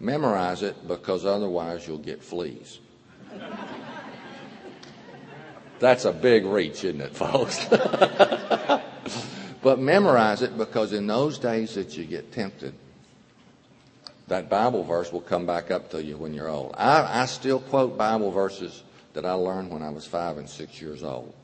Memorize 0.00 0.62
it 0.62 0.88
because 0.88 1.26
otherwise 1.26 1.86
you'll 1.86 1.98
get 1.98 2.22
fleas. 2.22 2.80
That's 5.78 6.06
a 6.06 6.12
big 6.12 6.46
reach, 6.46 6.84
isn't 6.84 7.00
it, 7.00 7.14
folks? 7.14 7.64
but 9.62 9.78
memorize 9.78 10.42
it 10.42 10.56
because 10.56 10.92
in 10.92 11.06
those 11.06 11.38
days 11.38 11.74
that 11.74 11.96
you 11.96 12.04
get 12.04 12.32
tempted, 12.32 12.74
that 14.28 14.48
Bible 14.48 14.84
verse 14.84 15.12
will 15.12 15.20
come 15.20 15.44
back 15.44 15.70
up 15.70 15.90
to 15.90 16.02
you 16.02 16.16
when 16.16 16.32
you're 16.32 16.48
old. 16.48 16.74
I, 16.78 17.22
I 17.22 17.26
still 17.26 17.60
quote 17.60 17.98
Bible 17.98 18.30
verses 18.30 18.82
that 19.12 19.26
I 19.26 19.32
learned 19.32 19.70
when 19.70 19.82
I 19.82 19.90
was 19.90 20.06
five 20.06 20.38
and 20.38 20.48
six 20.48 20.80
years 20.80 21.02
old. 21.02 21.34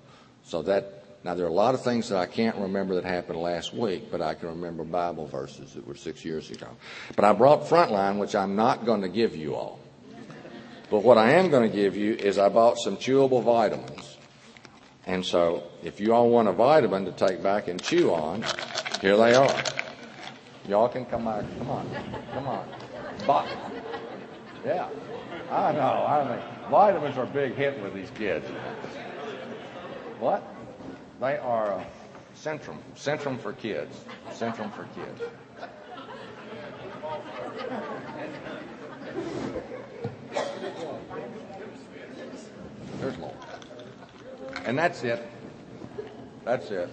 So 0.44 0.62
that 0.62 0.95
now, 1.26 1.34
there 1.34 1.44
are 1.44 1.48
a 1.48 1.52
lot 1.52 1.74
of 1.74 1.82
things 1.82 2.08
that 2.10 2.18
I 2.18 2.26
can't 2.26 2.54
remember 2.54 2.94
that 2.94 3.04
happened 3.04 3.40
last 3.40 3.74
week, 3.74 4.12
but 4.12 4.22
I 4.22 4.34
can 4.34 4.48
remember 4.50 4.84
Bible 4.84 5.26
verses 5.26 5.72
that 5.74 5.84
were 5.84 5.96
six 5.96 6.24
years 6.24 6.52
ago. 6.52 6.68
But 7.16 7.24
I 7.24 7.32
brought 7.32 7.64
Frontline, 7.64 8.18
which 8.18 8.36
I'm 8.36 8.54
not 8.54 8.86
going 8.86 9.02
to 9.02 9.08
give 9.08 9.34
you 9.34 9.56
all. 9.56 9.80
But 10.88 11.02
what 11.02 11.18
I 11.18 11.32
am 11.32 11.50
going 11.50 11.68
to 11.68 11.76
give 11.76 11.96
you 11.96 12.14
is 12.14 12.38
I 12.38 12.48
bought 12.48 12.78
some 12.78 12.96
chewable 12.96 13.42
vitamins. 13.42 14.18
And 15.04 15.26
so, 15.26 15.64
if 15.82 15.98
you 15.98 16.14
all 16.14 16.30
want 16.30 16.46
a 16.46 16.52
vitamin 16.52 17.04
to 17.06 17.12
take 17.12 17.42
back 17.42 17.66
and 17.66 17.82
chew 17.82 18.14
on, 18.14 18.44
here 19.00 19.16
they 19.16 19.34
are. 19.34 19.64
Y'all 20.68 20.88
can 20.88 21.06
come 21.06 21.24
back. 21.24 21.44
Come 21.58 21.70
on. 21.70 21.90
Come 22.34 22.46
on. 22.46 22.68
But, 23.26 23.48
yeah. 24.64 24.88
I 25.50 25.72
know. 25.72 25.80
I 25.80 26.36
mean, 26.36 26.70
vitamins 26.70 27.18
are 27.18 27.24
a 27.24 27.26
big 27.26 27.56
hit 27.56 27.82
with 27.82 27.94
these 27.94 28.10
kids. 28.10 28.46
What? 30.20 30.55
They 31.20 31.38
are 31.38 31.72
uh, 31.72 31.84
Centrum, 32.34 32.76
Centrum 32.94 33.40
for 33.40 33.54
kids, 33.54 34.04
Centrum 34.30 34.70
for 34.74 34.86
kids. 34.94 35.22
There's 43.00 43.18
more, 43.18 43.34
and 44.66 44.78
that's 44.78 45.02
it. 45.04 45.26
That's 46.44 46.70
it. 46.70 46.90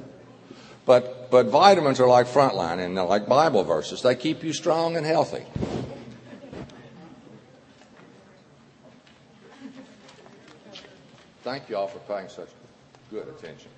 But 0.86 1.30
but 1.30 1.48
vitamins 1.48 2.00
are 2.00 2.08
like 2.08 2.28
frontline 2.28 2.80
and 2.80 2.98
they're 2.98 3.04
like 3.06 3.28
Bible 3.28 3.64
verses. 3.64 4.02
They 4.02 4.16
keep 4.16 4.44
you 4.44 4.54
strong 4.54 4.96
and 4.96 5.06
healthy. 5.06 5.44
Thank 11.44 11.70
you 11.70 11.76
all 11.76 11.88
for 11.88 12.00
paying 12.00 12.30
such 12.30 12.50
good 13.12 13.28
attention 13.28 13.70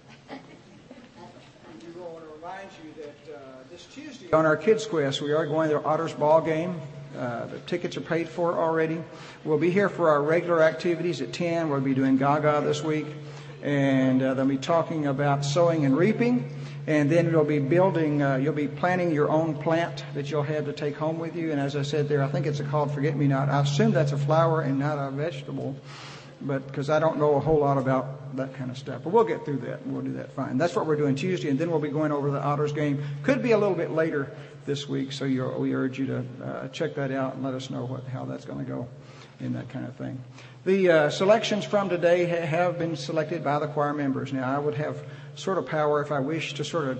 remind 2.45 2.69
you 2.83 3.03
that 3.03 3.69
this 3.71 3.85
Tuesday 3.93 4.31
on 4.31 4.45
our 4.45 4.55
Kids 4.55 4.85
Quest, 4.85 5.21
we 5.21 5.33
are 5.33 5.45
going 5.45 5.69
to 5.69 5.75
the 5.75 5.83
Otters 5.83 6.13
ball 6.13 6.41
game. 6.41 6.79
Uh, 7.17 7.45
the 7.45 7.59
tickets 7.59 7.97
are 7.97 8.01
paid 8.01 8.27
for 8.27 8.53
already. 8.53 9.01
We'll 9.43 9.57
be 9.57 9.71
here 9.71 9.89
for 9.89 10.09
our 10.09 10.21
regular 10.21 10.61
activities 10.61 11.21
at 11.21 11.33
10. 11.33 11.69
We'll 11.69 11.79
be 11.81 11.93
doing 11.93 12.17
Gaga 12.17 12.61
this 12.65 12.83
week. 12.83 13.07
And 13.63 14.21
uh, 14.21 14.33
they'll 14.33 14.45
be 14.45 14.57
talking 14.57 15.07
about 15.07 15.45
sowing 15.45 15.85
and 15.85 15.97
reaping. 15.97 16.51
And 16.87 17.09
then 17.09 17.31
you'll 17.31 17.45
be 17.45 17.59
building, 17.59 18.21
uh, 18.21 18.35
you'll 18.35 18.53
be 18.53 18.67
planting 18.67 19.11
your 19.11 19.29
own 19.29 19.55
plant 19.55 20.03
that 20.13 20.29
you'll 20.29 20.43
have 20.43 20.65
to 20.65 20.73
take 20.73 20.95
home 20.97 21.17
with 21.17 21.35
you. 21.35 21.51
And 21.51 21.59
as 21.59 21.75
I 21.75 21.81
said 21.81 22.07
there, 22.09 22.21
I 22.21 22.27
think 22.27 22.45
it's 22.45 22.59
a 22.59 22.63
called 22.63 22.93
forget 22.93 23.15
me 23.15 23.27
not. 23.27 23.49
I 23.49 23.61
assume 23.61 23.91
that's 23.91 24.11
a 24.11 24.17
flower 24.17 24.61
and 24.61 24.77
not 24.77 24.99
a 24.99 25.09
vegetable 25.09 25.75
but 26.41 26.67
because 26.67 26.89
I 26.89 26.99
don't 26.99 27.17
know 27.17 27.35
a 27.35 27.39
whole 27.39 27.59
lot 27.59 27.77
about 27.77 28.35
that 28.37 28.53
kind 28.55 28.69
of 28.69 28.77
stuff. 28.77 29.01
But 29.03 29.13
we'll 29.13 29.23
get 29.23 29.45
through 29.45 29.59
that. 29.59 29.85
We'll 29.85 30.01
do 30.01 30.13
that 30.13 30.33
fine. 30.35 30.57
That's 30.57 30.75
what 30.75 30.85
we're 30.85 30.95
doing 30.95 31.15
Tuesday, 31.15 31.49
and 31.49 31.57
then 31.59 31.69
we'll 31.71 31.79
be 31.79 31.89
going 31.89 32.11
over 32.11 32.31
the 32.31 32.41
Otters 32.41 32.73
game. 32.73 33.03
Could 33.23 33.41
be 33.41 33.51
a 33.51 33.57
little 33.57 33.75
bit 33.75 33.91
later 33.91 34.35
this 34.65 34.89
week, 34.89 35.11
so 35.11 35.25
we 35.57 35.73
urge 35.73 35.99
you 35.99 36.07
to 36.07 36.25
uh, 36.43 36.67
check 36.69 36.95
that 36.95 37.11
out 37.11 37.35
and 37.35 37.43
let 37.43 37.53
us 37.53 37.69
know 37.69 37.85
what, 37.85 38.03
how 38.05 38.25
that's 38.25 38.45
going 38.45 38.65
to 38.65 38.71
go 38.71 38.87
in 39.39 39.53
that 39.53 39.69
kind 39.69 39.85
of 39.85 39.95
thing. 39.95 40.21
The 40.65 40.89
uh, 40.89 41.09
selections 41.09 41.65
from 41.65 41.89
today 41.89 42.25
ha- 42.25 42.45
have 42.45 42.79
been 42.79 42.95
selected 42.95 43.43
by 43.43 43.59
the 43.59 43.67
choir 43.67 43.93
members. 43.93 44.33
Now, 44.33 44.53
I 44.53 44.57
would 44.57 44.75
have 44.75 45.03
sort 45.35 45.57
of 45.57 45.67
power 45.67 46.01
if 46.01 46.11
I 46.11 46.19
wish 46.19 46.55
to 46.55 46.63
sort 46.63 46.87
of 46.87 46.99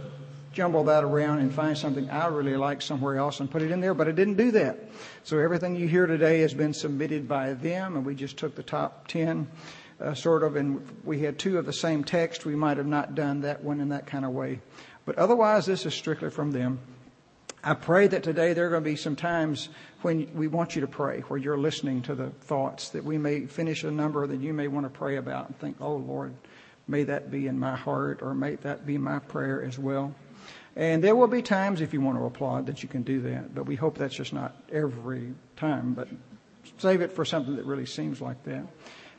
jumble 0.56 0.86
that 0.86 1.04
around 1.04 1.40
and 1.40 1.54
find 1.54 1.78
something 1.78 2.10
I 2.10 2.28
really 2.28 2.56
like 2.56 2.82
somewhere 2.82 3.18
else 3.18 3.42
and 3.42 3.52
put 3.52 3.62
it 3.62 3.72
in 3.72 3.82
there, 3.82 3.94
but 3.94 4.08
I 4.08 4.12
didn't 4.12 4.38
do 4.38 4.52
that. 4.52 4.80
So 5.24 5.38
everything 5.38 5.76
you 5.76 5.88
hear 5.88 6.08
today 6.08 6.40
has 6.40 6.54
been 6.54 6.74
submitted 6.74 7.28
by 7.28 7.54
them, 7.54 7.98
and 7.98 8.06
we 8.06 8.16
just 8.16 8.38
took 8.38 8.56
the 8.56 8.64
top 8.64 9.08
10, 9.10 9.48
uh, 10.00 10.14
sort 10.14 10.44
of, 10.44 10.56
and 10.56 10.82
we 11.04 11.20
had 11.20 11.38
two 11.38 11.58
of 11.58 11.66
the 11.66 11.74
same 11.74 12.06
text. 12.06 12.46
We 12.46 12.56
might 12.56 12.78
have 12.78 12.88
not 12.88 13.16
done 13.16 13.42
that 13.42 13.64
one 13.64 13.82
in 13.82 13.90
that 13.90 14.08
kind 14.08 14.24
of 14.24 14.32
way. 14.32 14.62
But 15.06 15.18
otherwise, 15.18 15.66
this 15.66 15.86
is 15.86 15.94
strictly 15.94 16.30
from 16.30 16.52
them. 16.52 16.80
I 17.62 17.74
pray 17.74 18.08
that 18.08 18.24
today 18.24 18.54
there 18.54 18.68
are 18.68 18.70
going 18.70 18.84
to 18.84 18.90
be 18.90 18.96
some 18.96 19.18
times 19.18 19.70
when 20.04 20.32
we 20.36 20.48
want 20.48 20.76
you 20.76 20.82
to 20.82 20.88
pray, 20.88 21.20
where 21.22 21.38
you're 21.38 21.58
listening 21.58 22.02
to 22.04 22.16
the 22.16 22.30
thoughts, 22.30 22.90
that 22.90 23.04
we 23.04 23.18
may 23.18 23.46
finish 23.46 23.84
a 23.84 23.92
number 23.92 24.26
that 24.26 24.40
you 24.40 24.54
may 24.54 24.68
want 24.68 24.86
to 24.86 24.90
pray 24.90 25.18
about 25.18 25.48
and 25.48 25.60
think, 25.60 25.78
oh 25.82 25.96
Lord, 25.96 26.34
may 26.88 27.04
that 27.04 27.30
be 27.30 27.48
in 27.48 27.60
my 27.60 27.76
heart, 27.76 28.22
or 28.22 28.34
may 28.34 28.56
that 28.58 28.86
be 28.86 28.98
my 28.98 29.20
prayer 29.20 29.62
as 29.62 29.78
well. 29.78 30.16
And 30.76 31.04
there 31.04 31.16
will 31.16 31.28
be 31.28 31.42
times 31.42 31.80
if 31.80 31.94
you 31.94 32.02
want 32.02 32.18
to 32.18 32.26
applaud 32.26 32.66
that 32.66 32.84
you 32.84 32.90
can 32.90 33.04
do 33.04 33.22
that, 33.22 33.56
but 33.56 33.66
we 33.66 33.76
hope 33.76 33.98
that's 33.98 34.16
just 34.16 34.34
not 34.34 34.56
every 34.72 35.34
time, 35.56 35.94
but 35.94 36.10
save 36.80 37.02
it 37.02 37.14
for 37.14 37.24
something 37.24 37.56
that 37.56 37.66
really 37.66 37.86
seems 37.86 38.20
like 38.20 38.44
that. 38.44 38.66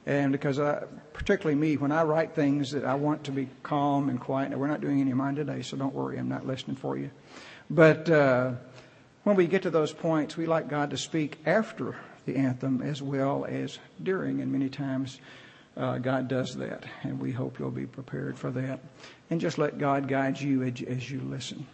And 0.05 0.33
because 0.33 0.61
I, 0.61 0.85
particularly 1.15 1.59
me, 1.59 1.77
when 1.79 1.93
I 1.93 2.05
write 2.05 2.35
things 2.35 2.71
that 2.73 2.85
I 2.85 2.95
want 2.95 3.25
to 3.25 3.33
be 3.33 3.49
calm 3.63 4.09
and 4.09 4.21
quiet, 4.21 4.53
and 4.53 4.61
we're 4.61 4.69
not 4.69 4.81
doing 4.81 5.01
any 5.01 5.11
of 5.11 5.17
mine 5.17 5.35
today, 5.35 5.63
so 5.63 5.77
don't 5.77 5.95
worry, 5.95 6.19
I'm 6.19 6.29
not 6.29 6.47
listening 6.47 6.77
for 6.77 6.97
you. 6.97 7.11
But 7.71 8.09
uh, 8.09 8.53
when 9.25 9.35
we 9.35 9.47
get 9.47 9.63
to 9.63 9.71
those 9.71 9.93
points, 9.93 10.37
we 10.37 10.47
like 10.47 10.69
God 10.69 10.91
to 10.91 10.97
speak 10.97 11.39
after 11.47 11.97
the 12.27 12.37
anthem 12.37 12.83
as 12.83 13.03
well 13.03 13.47
as 13.49 13.79
during, 14.03 14.41
and 14.41 14.53
many 14.53 14.69
times 14.69 15.21
uh, 15.77 15.99
God 15.99 16.29
does 16.29 16.55
that, 16.57 16.85
and 17.03 17.21
we 17.21 17.33
hope 17.33 17.59
you'll 17.59 17.71
be 17.71 17.87
prepared 17.87 18.39
for 18.39 18.51
that. 18.53 18.81
And 19.31 19.41
just 19.41 19.59
let 19.59 19.79
God 19.79 20.09
guide 20.09 20.41
you 20.41 20.63
as, 20.63 20.83
as 20.83 21.11
you 21.11 21.21
listen. 21.21 21.67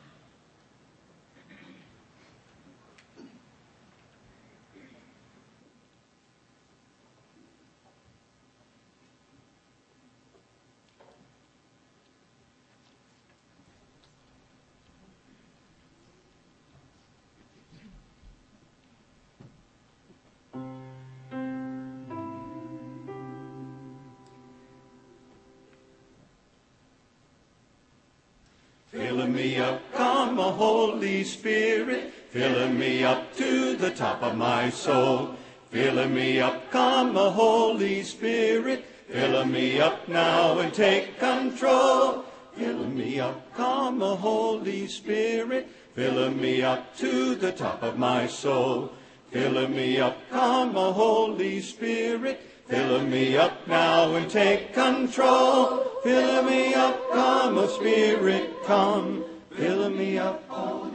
Of 34.22 34.36
my 34.36 34.70
soul. 34.70 35.34
Filling 35.70 36.14
me 36.14 36.40
up, 36.40 36.70
come, 36.70 37.16
a 37.16 37.30
Holy 37.30 38.02
Spirit, 38.02 38.84
filling 39.08 39.50
me 39.52 39.80
up 39.80 40.06
now 40.08 40.58
and 40.58 40.72
take 40.72 41.18
control. 41.18 42.24
Filling 42.54 42.96
me 42.96 43.18
up, 43.20 43.54
come, 43.54 44.02
a 44.02 44.14
Holy 44.14 44.86
Spirit, 44.86 45.68
filling 45.94 46.40
me 46.40 46.62
up 46.62 46.94
to 46.98 47.34
the 47.34 47.52
top 47.52 47.82
of 47.82 47.98
my 47.98 48.26
soul. 48.26 48.92
Filling 49.30 49.74
me 49.74 49.98
up, 49.98 50.18
come, 50.30 50.76
a 50.76 50.92
Holy 50.92 51.62
Spirit, 51.62 52.38
filling 52.68 53.10
me 53.10 53.36
up 53.38 53.66
now 53.66 54.14
and 54.14 54.30
take 54.30 54.74
control. 54.74 55.90
Fill 56.02 56.42
me 56.42 56.74
up, 56.74 57.10
come, 57.12 57.56
a 57.56 57.68
Spirit, 57.68 58.62
come. 58.64 59.24
Fill 59.56 59.88
me 59.88 60.18
up, 60.18 60.42
Holy. 60.48 60.91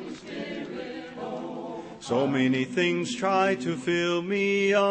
So 2.08 2.26
many 2.26 2.64
things 2.64 3.14
try 3.14 3.56
to 3.56 3.76
fill 3.76 4.22
me 4.22 4.74
up. 4.74 4.82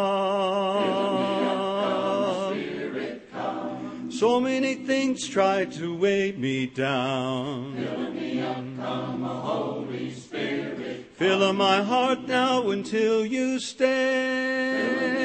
So 4.11 4.38
many 4.38 4.74
things 4.74 5.26
try 5.26 5.64
to 5.64 5.96
weigh 5.96 6.33
me 6.33 6.66
down. 6.66 7.74
Fill 7.74 8.12
me 8.12 8.42
up, 8.42 8.57
come, 8.76 9.22
Holy 9.22 10.11
Spirit. 10.11 11.07
Fill 11.14 11.55
my 11.55 11.81
heart 11.83 12.29
now 12.29 12.68
until 12.68 13.24
you 13.24 13.61
stay 13.61 15.16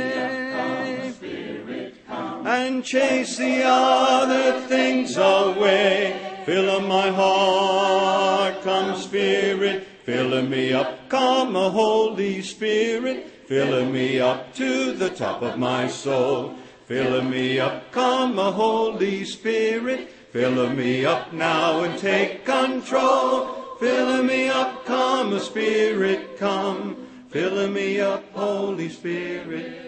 and 2.08 2.86
chase 2.86 3.36
the 3.36 3.64
other 3.66 4.62
things 4.62 5.18
away. 5.18 6.38
Fill 6.46 6.70
up 6.70 6.84
my 6.84 7.10
heart, 7.10 8.62
come 8.64 8.96
Spirit, 8.96 9.88
fill 10.04 10.42
me 10.42 10.74
up, 10.74 11.10
come 11.10 11.56
a 11.56 11.70
Holy 11.70 12.42
Spirit, 12.42 13.28
fill 13.48 13.86
me 13.86 14.20
up 14.20 14.54
to 14.56 14.94
the 14.94 15.10
top 15.10 15.42
of 15.42 15.58
my 15.58 15.88
soul. 15.88 16.56
Fill 16.86 17.22
me 17.22 17.60
up, 17.60 17.92
come 17.92 18.38
a 18.38 18.52
Holy 18.52 19.24
Spirit, 19.24 20.10
fill 20.32 20.70
me 20.72 21.06
up 21.06 21.32
now 21.32 21.84
and 21.84 21.98
take 21.98 22.46
control. 22.46 23.62
Fill 23.80 24.24
me 24.24 24.48
up, 24.48 24.86
come 24.86 25.34
a 25.34 25.40
Spirit, 25.40 26.38
come. 26.38 27.08
Fill 27.30 27.68
me 27.70 28.00
up, 28.00 28.24
Holy 28.34 28.90
Spirit. 28.90 29.82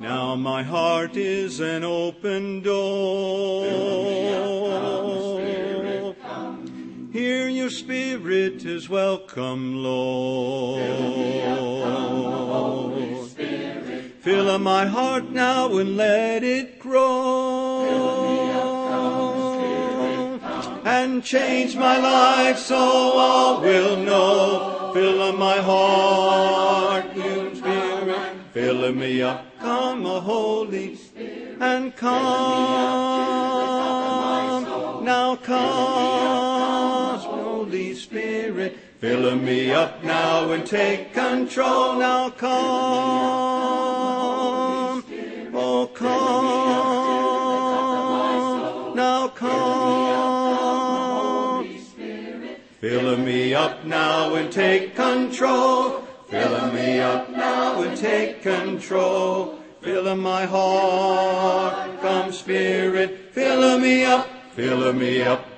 Now 0.00 0.34
my 0.34 0.64
heart 0.64 1.16
is 1.16 1.60
an 1.60 1.84
open 1.84 2.62
door. 2.62 3.62
Here 7.12 7.46
your 7.46 7.68
spirit 7.68 8.64
is 8.64 8.88
welcome, 8.88 9.82
Lord. 9.82 10.80
Fill 14.20 14.48
up 14.48 14.62
my 14.62 14.86
heart 14.86 15.30
now 15.30 15.76
and 15.76 15.98
let 15.98 16.42
it 16.42 16.78
grow. 16.78 17.82
And 20.86 21.22
change 21.22 21.76
my 21.76 21.98
life 21.98 22.56
so 22.56 22.76
all 22.76 23.60
will 23.60 23.98
know. 23.98 24.92
Fill 24.94 25.20
up 25.20 25.36
my 25.36 25.58
heart, 25.58 27.14
you 27.14 27.54
spirit. 27.54 28.32
Fill 28.54 28.90
me 28.94 29.20
up, 29.20 29.44
come, 29.58 30.06
a 30.06 30.18
Holy 30.18 30.96
Spirit, 30.96 31.58
and 31.60 31.94
come. 31.94 33.02
Now 35.04 35.36
come, 35.36 36.51
Spirit, 38.02 38.76
fill 38.98 39.36
me 39.36 39.72
up 39.72 40.02
now 40.02 40.50
and 40.50 40.66
take 40.66 41.14
control. 41.14 42.00
Now 42.00 42.30
come, 42.30 42.50
oh 45.54 45.86
come, 45.94 46.10
now 48.96 49.28
come. 49.28 49.62
Fill 52.80 53.16
me 53.18 53.54
up 53.54 53.84
now 53.84 54.34
and 54.34 54.50
take 54.52 54.96
control. 54.96 56.00
Fill 56.28 56.72
me 56.72 56.98
up 56.98 57.30
now 57.30 57.82
and 57.82 57.96
take 57.96 58.42
control. 58.42 59.60
Fill 59.80 60.16
my 60.16 60.44
heart, 60.44 62.00
come 62.00 62.32
Spirit. 62.32 63.30
Fill 63.30 63.78
me 63.78 64.04
up, 64.04 64.26
fill 64.56 64.92
me 64.92 65.22
up. 65.22 65.51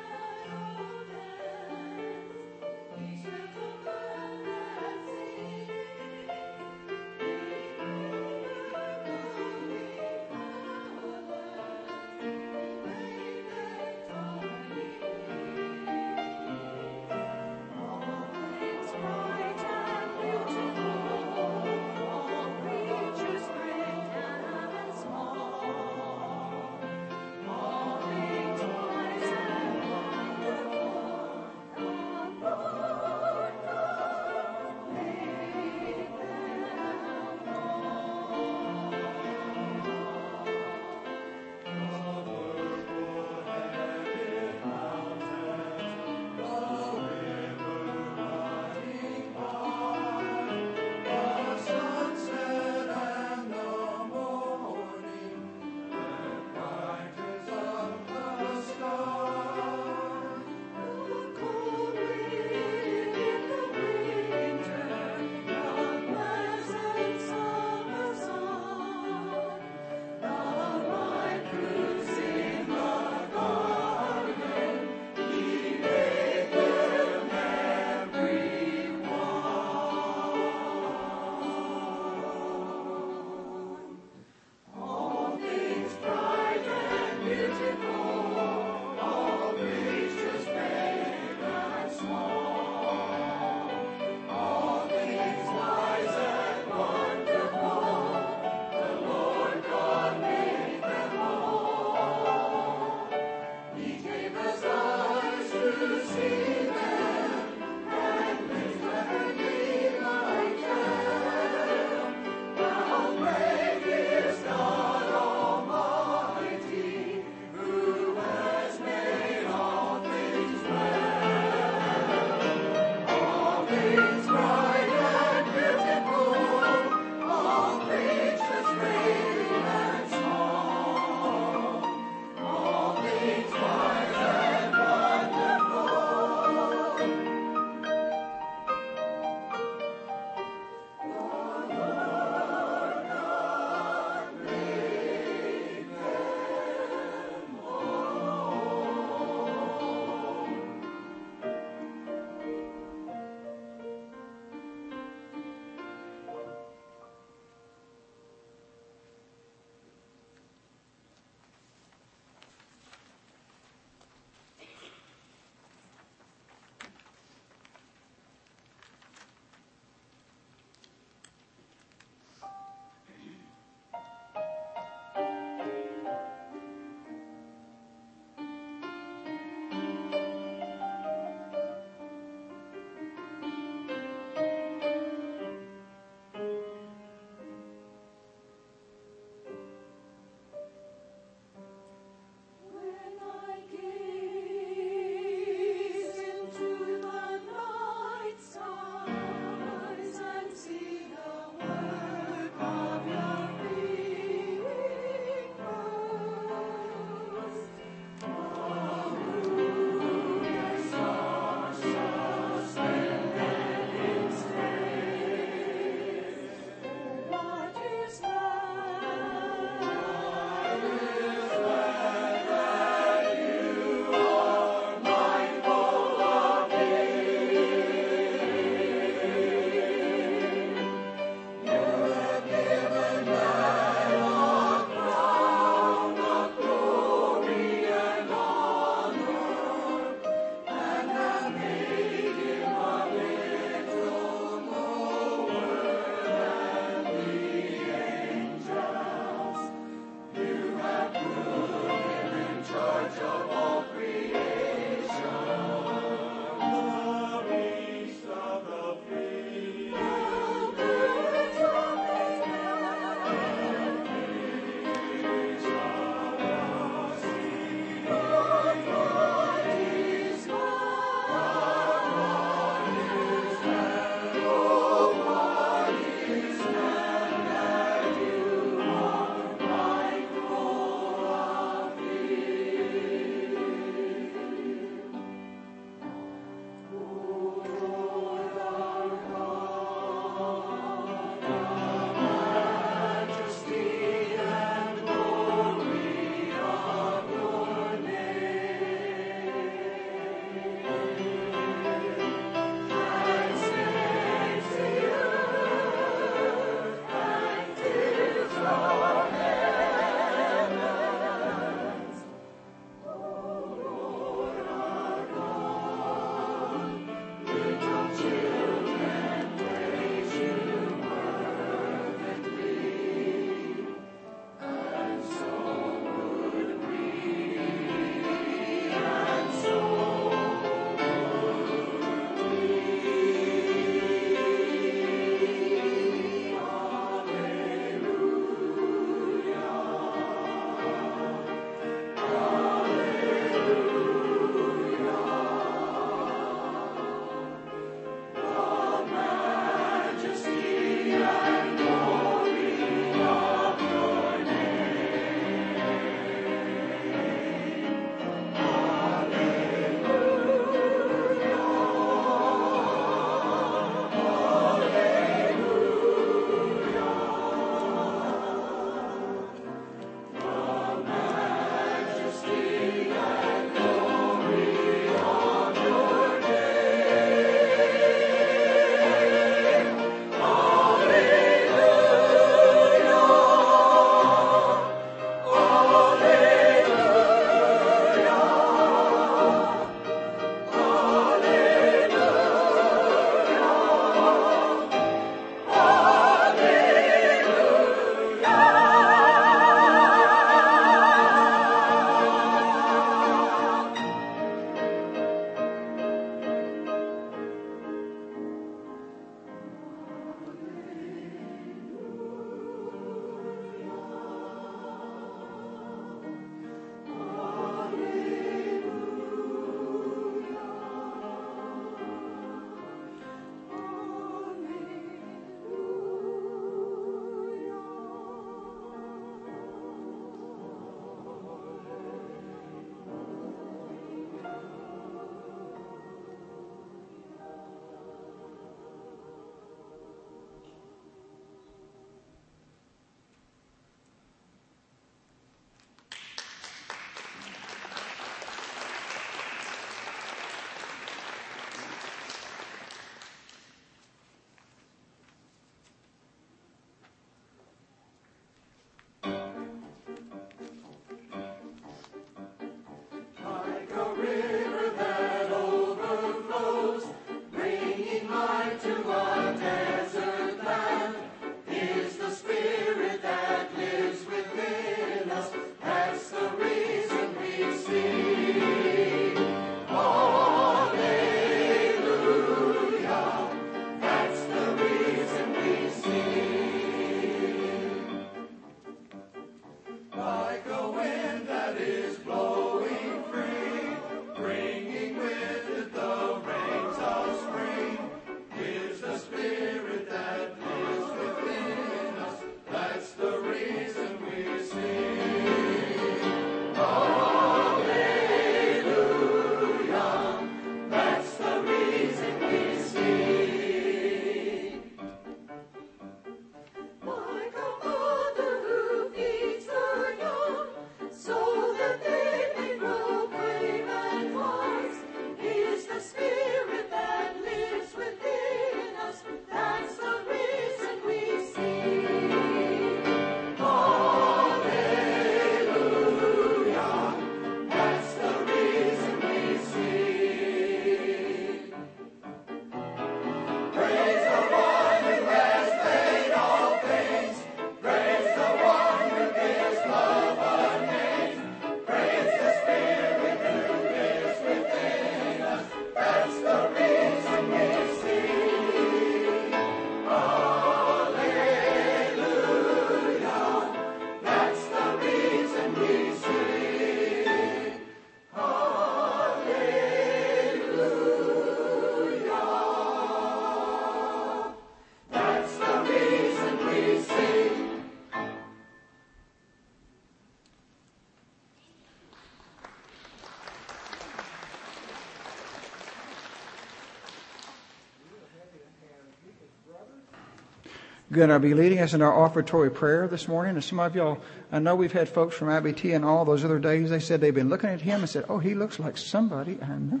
Going 591.14 591.30
to 591.30 591.38
be 591.38 591.54
leading 591.54 591.78
us 591.78 591.94
in 591.94 592.02
our 592.02 592.12
offertory 592.12 592.68
prayer 592.68 593.08
this 593.08 593.26
morning. 593.28 593.54
And 593.54 593.64
some 593.64 593.78
of 593.80 593.94
y'all, 593.94 594.18
I 594.52 594.58
know 594.58 594.74
we've 594.74 594.92
had 594.92 595.08
folks 595.08 595.34
from 595.34 595.48
IBT 595.48 595.94
and 595.94 596.04
all 596.04 596.24
those 596.24 596.44
other 596.44 596.58
days. 596.58 596.90
They 596.90 596.98
said 596.98 597.20
they've 597.20 597.34
been 597.34 597.48
looking 597.48 597.70
at 597.70 597.80
him 597.80 598.00
and 598.00 598.10
said, 598.10 598.26
"Oh, 598.28 598.38
he 598.38 598.54
looks 598.54 598.78
like 598.78 598.98
somebody 598.98 599.58
I 599.62 599.78
know." 599.78 600.00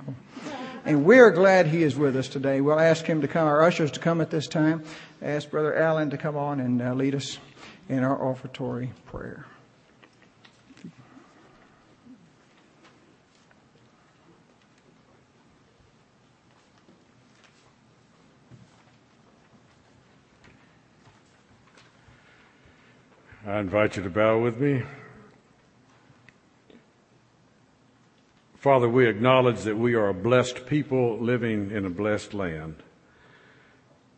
And 0.84 1.06
we're 1.06 1.30
glad 1.30 1.68
he 1.68 1.82
is 1.82 1.96
with 1.96 2.14
us 2.16 2.28
today. 2.28 2.60
We'll 2.60 2.78
ask 2.78 3.06
him 3.06 3.22
to 3.22 3.28
come, 3.28 3.48
our 3.48 3.62
ushers 3.62 3.92
to 3.92 4.00
come 4.00 4.20
at 4.20 4.30
this 4.30 4.46
time. 4.46 4.82
Ask 5.22 5.50
Brother 5.50 5.74
Allen 5.74 6.10
to 6.10 6.18
come 6.18 6.36
on 6.36 6.60
and 6.60 6.82
uh, 6.82 6.92
lead 6.92 7.14
us 7.14 7.38
in 7.88 8.04
our 8.04 8.18
offertory 8.18 8.90
prayer. 9.06 9.46
Invite 23.64 23.96
you 23.96 24.02
to 24.02 24.10
bow 24.10 24.38
with 24.38 24.60
me. 24.60 24.82
Father, 28.58 28.86
we 28.90 29.06
acknowledge 29.06 29.62
that 29.62 29.74
we 29.74 29.94
are 29.94 30.08
a 30.08 30.14
blessed 30.14 30.66
people 30.66 31.18
living 31.18 31.70
in 31.70 31.86
a 31.86 31.90
blessed 31.90 32.34
land. 32.34 32.76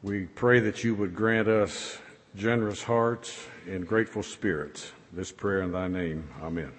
We 0.02 0.24
pray 0.24 0.58
that 0.58 0.82
you 0.82 0.96
would 0.96 1.14
grant 1.14 1.46
us 1.46 1.96
generous 2.34 2.82
hearts 2.82 3.46
and 3.68 3.86
grateful 3.86 4.24
spirits. 4.24 4.90
This 5.12 5.30
prayer 5.30 5.62
in 5.62 5.70
thy 5.70 5.86
name. 5.86 6.28
Amen. 6.42 6.72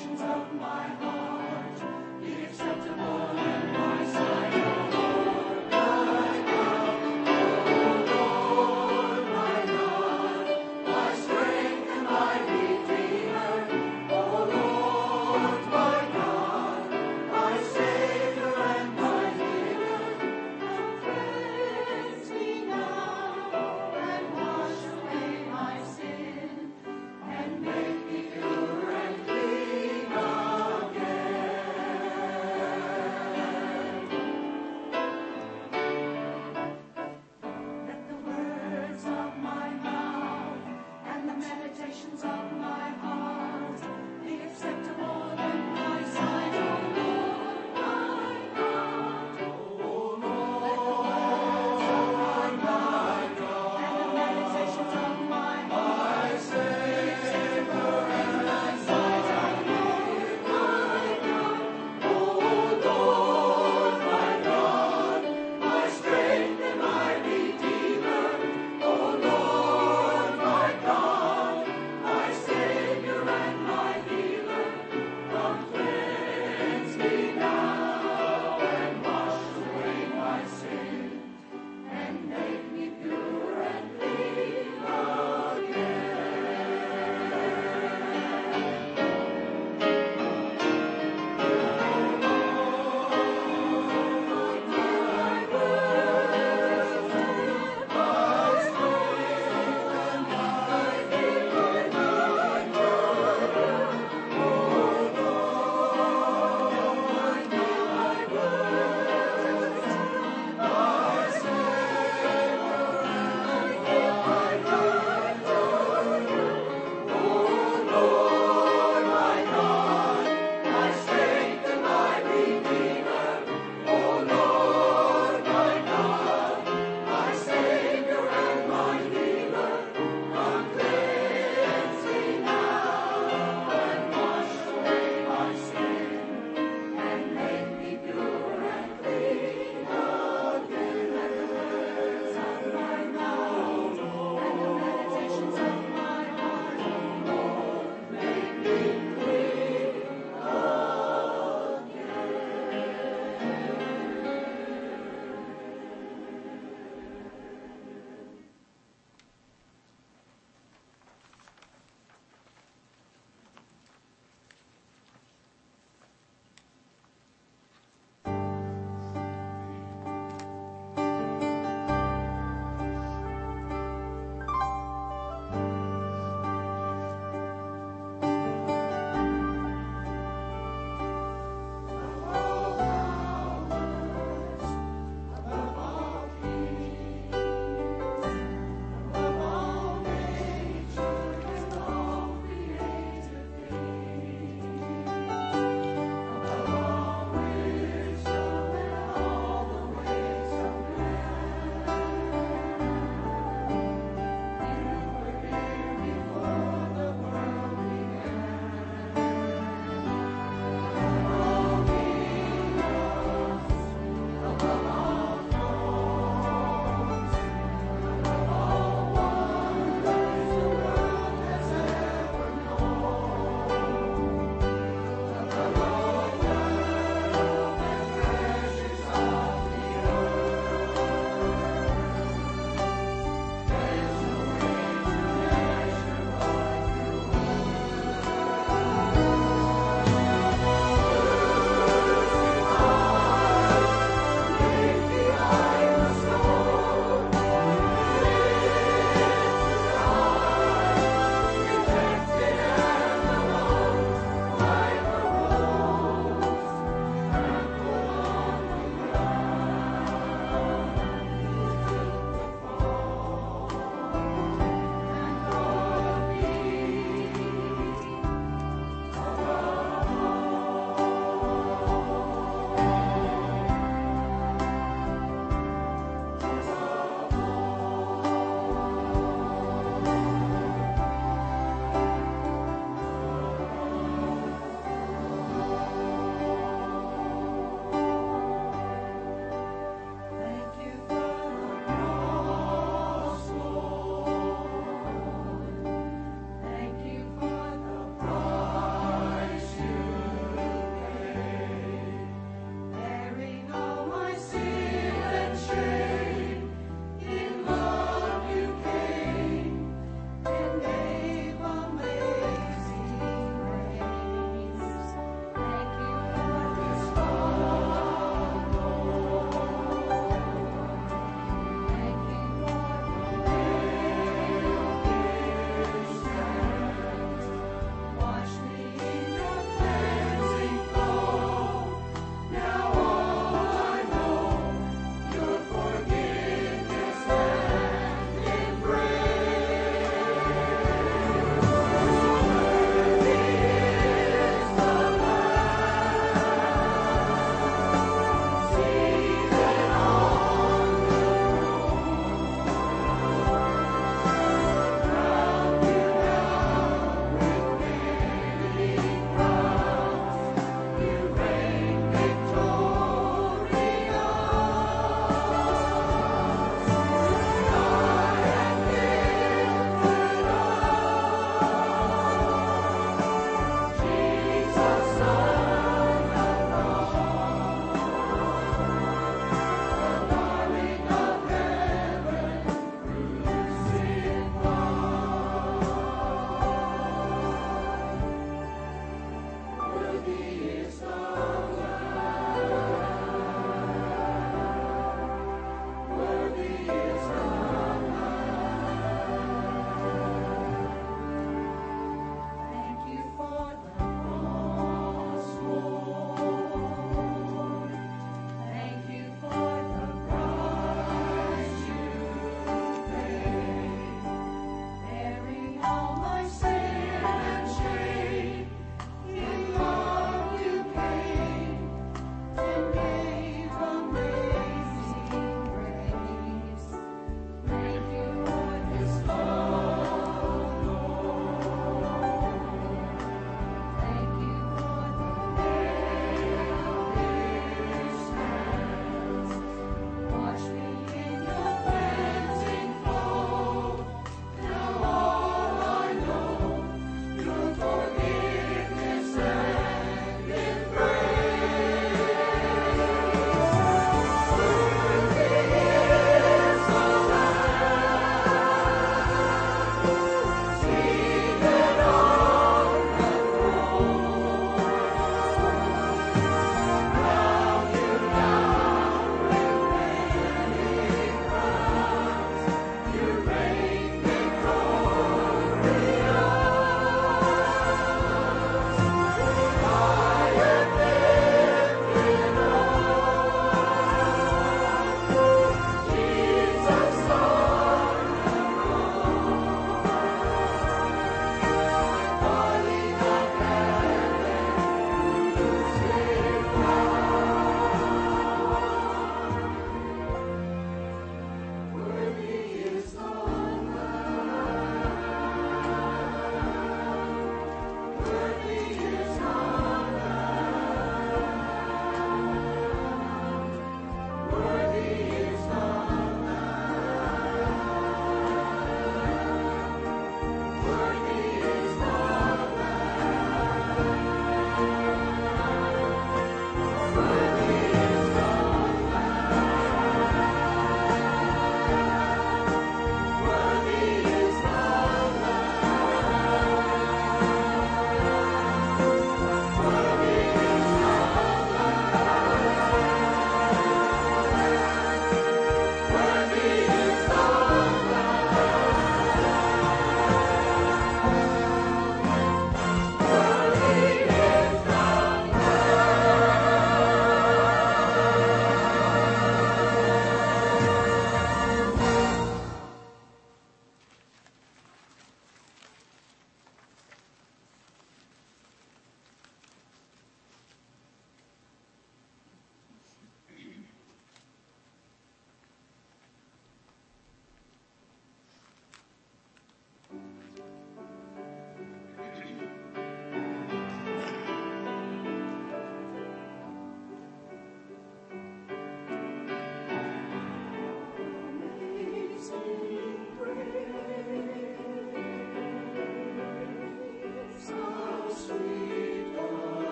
Savior 0.00 0.24
and 0.24 0.58
my 0.58 0.88
healer, 0.98 1.19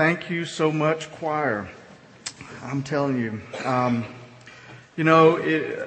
Thank 0.00 0.30
you 0.30 0.46
so 0.46 0.72
much, 0.72 1.12
choir. 1.12 1.68
I'm 2.62 2.82
telling 2.82 3.20
you, 3.20 3.42
um, 3.66 4.06
you 4.96 5.04
know, 5.04 5.36
it, 5.36 5.78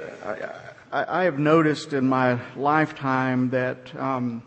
I, 0.91 1.22
I, 1.22 1.24
have 1.24 1.39
noticed 1.39 1.93
in 1.93 2.07
my 2.07 2.39
lifetime 2.55 3.49
that 3.49 3.91
um, 3.99 4.43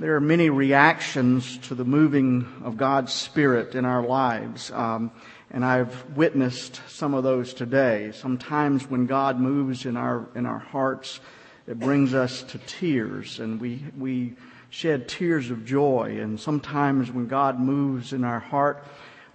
there 0.00 0.16
are 0.16 0.20
many 0.20 0.50
reactions 0.50 1.58
to 1.68 1.76
the 1.76 1.84
moving 1.84 2.44
of 2.64 2.76
God's 2.76 3.12
Spirit 3.12 3.76
in 3.76 3.84
our 3.84 4.02
lives. 4.02 4.72
Um, 4.72 5.12
and 5.52 5.64
I've 5.64 6.16
witnessed 6.16 6.80
some 6.88 7.14
of 7.14 7.22
those 7.22 7.54
today. 7.54 8.10
Sometimes 8.12 8.90
when 8.90 9.06
God 9.06 9.38
moves 9.38 9.86
in 9.86 9.96
our 9.96 10.26
in 10.34 10.44
our 10.44 10.58
hearts, 10.58 11.20
it 11.68 11.78
brings 11.78 12.14
us 12.14 12.42
to 12.42 12.58
tears, 12.58 13.38
and 13.38 13.60
we 13.60 13.80
we 13.96 14.34
shed 14.70 15.08
tears 15.08 15.50
of 15.50 15.64
joy. 15.64 16.18
And 16.20 16.38
sometimes 16.38 17.10
when 17.10 17.26
God 17.26 17.58
moves 17.58 18.12
in 18.12 18.24
our 18.24 18.40
heart, 18.40 18.84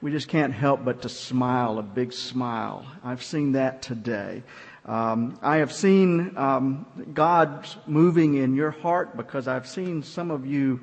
we 0.01 0.11
just 0.11 0.27
can't 0.27 0.53
help 0.53 0.83
but 0.83 1.01
to 1.03 1.09
smile, 1.09 1.79
a 1.79 1.83
big 1.83 2.11
smile. 2.11 2.85
I've 3.03 3.23
seen 3.23 3.53
that 3.53 3.81
today. 3.81 4.43
Um, 4.85 5.39
I 5.41 5.57
have 5.57 5.71
seen 5.71 6.37
um, 6.37 6.85
God 7.13 7.67
moving 7.87 8.35
in 8.35 8.53
your 8.53 8.71
heart 8.71 9.15
because 9.15 9.47
I've 9.47 9.67
seen 9.67 10.03
some 10.03 10.29
of 10.29 10.45
you 10.45 10.81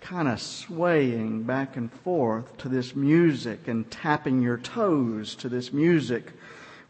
kind 0.00 0.26
of 0.26 0.40
swaying 0.40 1.44
back 1.44 1.76
and 1.76 1.92
forth 2.02 2.56
to 2.58 2.68
this 2.68 2.96
music 2.96 3.68
and 3.68 3.88
tapping 3.90 4.42
your 4.42 4.58
toes 4.58 5.36
to 5.36 5.48
this 5.48 5.72
music, 5.72 6.32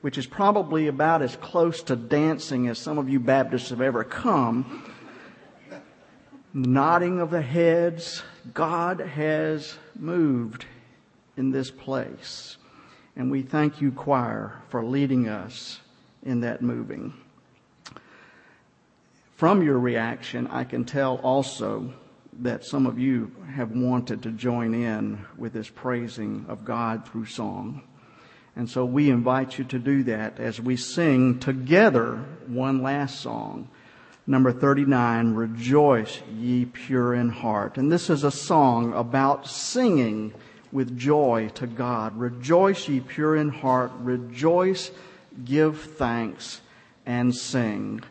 which 0.00 0.16
is 0.16 0.26
probably 0.26 0.86
about 0.86 1.20
as 1.20 1.36
close 1.36 1.82
to 1.82 1.96
dancing 1.96 2.68
as 2.68 2.78
some 2.78 2.96
of 2.96 3.08
you 3.08 3.20
Baptists 3.20 3.68
have 3.68 3.82
ever 3.82 4.02
come. 4.02 4.82
Nodding 6.58 7.20
of 7.20 7.28
the 7.28 7.42
heads, 7.42 8.22
God 8.54 9.00
has 9.00 9.76
moved 9.94 10.64
in 11.36 11.50
this 11.50 11.70
place. 11.70 12.56
And 13.14 13.30
we 13.30 13.42
thank 13.42 13.82
you, 13.82 13.92
choir, 13.92 14.62
for 14.70 14.82
leading 14.82 15.28
us 15.28 15.80
in 16.22 16.40
that 16.40 16.62
moving. 16.62 17.12
From 19.34 19.62
your 19.62 19.78
reaction, 19.78 20.46
I 20.46 20.64
can 20.64 20.86
tell 20.86 21.16
also 21.16 21.92
that 22.40 22.64
some 22.64 22.86
of 22.86 22.98
you 22.98 23.32
have 23.54 23.72
wanted 23.72 24.22
to 24.22 24.30
join 24.30 24.72
in 24.72 25.26
with 25.36 25.52
this 25.52 25.68
praising 25.68 26.46
of 26.48 26.64
God 26.64 27.06
through 27.06 27.26
song. 27.26 27.82
And 28.56 28.70
so 28.70 28.86
we 28.86 29.10
invite 29.10 29.58
you 29.58 29.64
to 29.66 29.78
do 29.78 30.04
that 30.04 30.40
as 30.40 30.58
we 30.58 30.78
sing 30.78 31.38
together 31.38 32.24
one 32.46 32.80
last 32.80 33.20
song. 33.20 33.68
Number 34.26 34.52
39, 34.52 35.34
Rejoice 35.34 36.20
Ye 36.36 36.64
Pure 36.64 37.14
in 37.14 37.28
Heart. 37.28 37.78
And 37.78 37.92
this 37.92 38.10
is 38.10 38.24
a 38.24 38.30
song 38.30 38.92
about 38.92 39.46
singing 39.46 40.34
with 40.72 40.98
joy 40.98 41.50
to 41.54 41.66
God. 41.66 42.16
Rejoice 42.18 42.88
ye 42.88 43.00
pure 43.00 43.36
in 43.36 43.48
heart. 43.48 43.92
Rejoice, 44.00 44.90
give 45.44 45.80
thanks, 45.80 46.60
and 47.06 47.34
sing. 47.34 48.02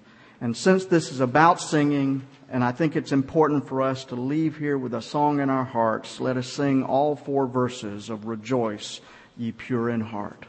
And 0.41 0.55
since 0.55 0.85
this 0.85 1.11
is 1.11 1.19
about 1.19 1.61
singing, 1.61 2.25
and 2.49 2.63
I 2.63 2.71
think 2.71 2.95
it's 2.95 3.11
important 3.11 3.67
for 3.67 3.81
us 3.81 4.05
to 4.05 4.15
leave 4.15 4.57
here 4.57 4.77
with 4.77 4.93
a 4.93 5.01
song 5.01 5.39
in 5.39 5.49
our 5.49 5.63
hearts. 5.63 6.19
Let 6.19 6.37
us 6.37 6.47
sing 6.47 6.83
all 6.83 7.15
four 7.15 7.47
verses 7.47 8.09
of 8.09 8.25
Rejoice, 8.25 9.01
ye 9.37 9.51
pure 9.51 9.89
in 9.89 10.01
heart. 10.01 10.45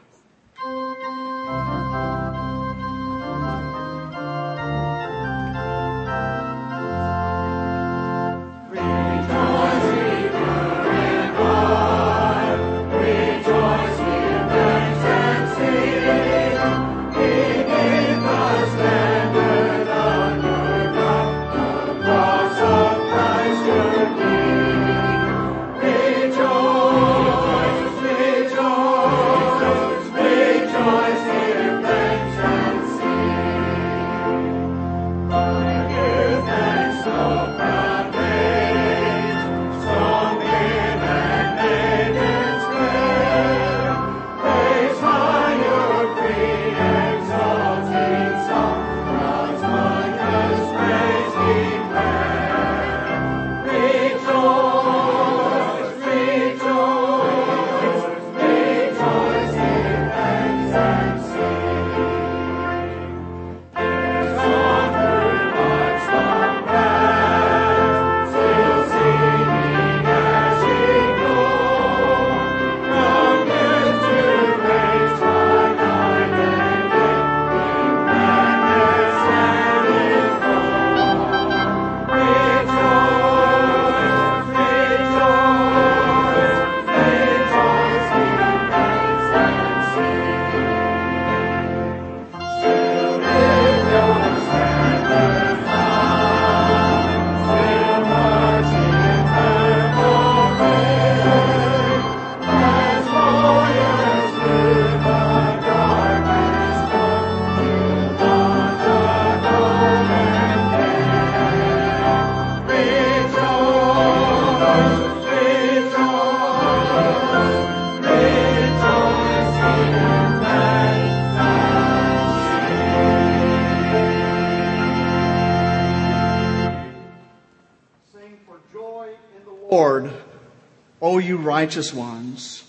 Righteous 131.57 131.95
ones. 131.95 132.65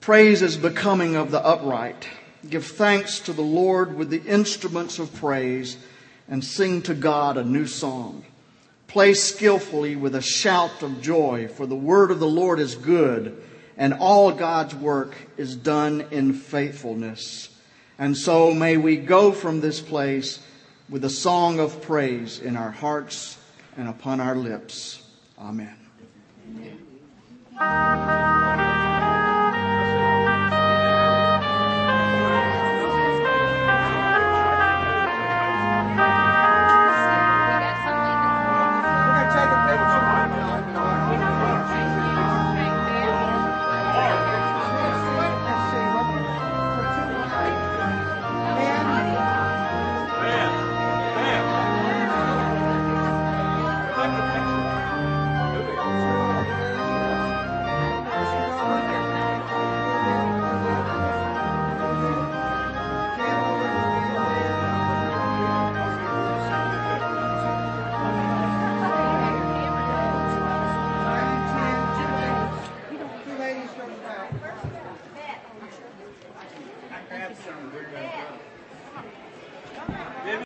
Praise 0.00 0.40
is 0.40 0.56
becoming 0.56 1.14
of 1.14 1.30
the 1.30 1.44
upright. 1.44 2.08
Give 2.48 2.64
thanks 2.64 3.20
to 3.20 3.34
the 3.34 3.42
Lord 3.42 3.98
with 3.98 4.08
the 4.08 4.22
instruments 4.22 4.98
of 4.98 5.14
praise 5.16 5.76
and 6.26 6.42
sing 6.42 6.80
to 6.82 6.94
God 6.94 7.36
a 7.36 7.44
new 7.44 7.66
song. 7.66 8.24
Play 8.86 9.12
skillfully 9.12 9.94
with 9.94 10.14
a 10.14 10.22
shout 10.22 10.82
of 10.82 11.02
joy, 11.02 11.48
for 11.48 11.66
the 11.66 11.76
word 11.76 12.10
of 12.10 12.18
the 12.18 12.26
Lord 12.26 12.60
is 12.60 12.76
good, 12.76 13.42
and 13.76 13.92
all 13.92 14.32
God's 14.32 14.74
work 14.74 15.14
is 15.36 15.54
done 15.54 16.06
in 16.10 16.32
faithfulness. 16.32 17.50
And 17.98 18.16
so 18.16 18.54
may 18.54 18.78
we 18.78 18.96
go 18.96 19.32
from 19.32 19.60
this 19.60 19.82
place 19.82 20.40
with 20.88 21.04
a 21.04 21.10
song 21.10 21.60
of 21.60 21.82
praise 21.82 22.40
in 22.40 22.56
our 22.56 22.70
hearts 22.70 23.36
and 23.76 23.86
upon 23.86 24.22
our 24.22 24.34
lips. 24.34 25.02
Amen. 25.38 25.76
Amen. 26.48 26.85
Thank 27.58 28.70
you. 28.70 28.75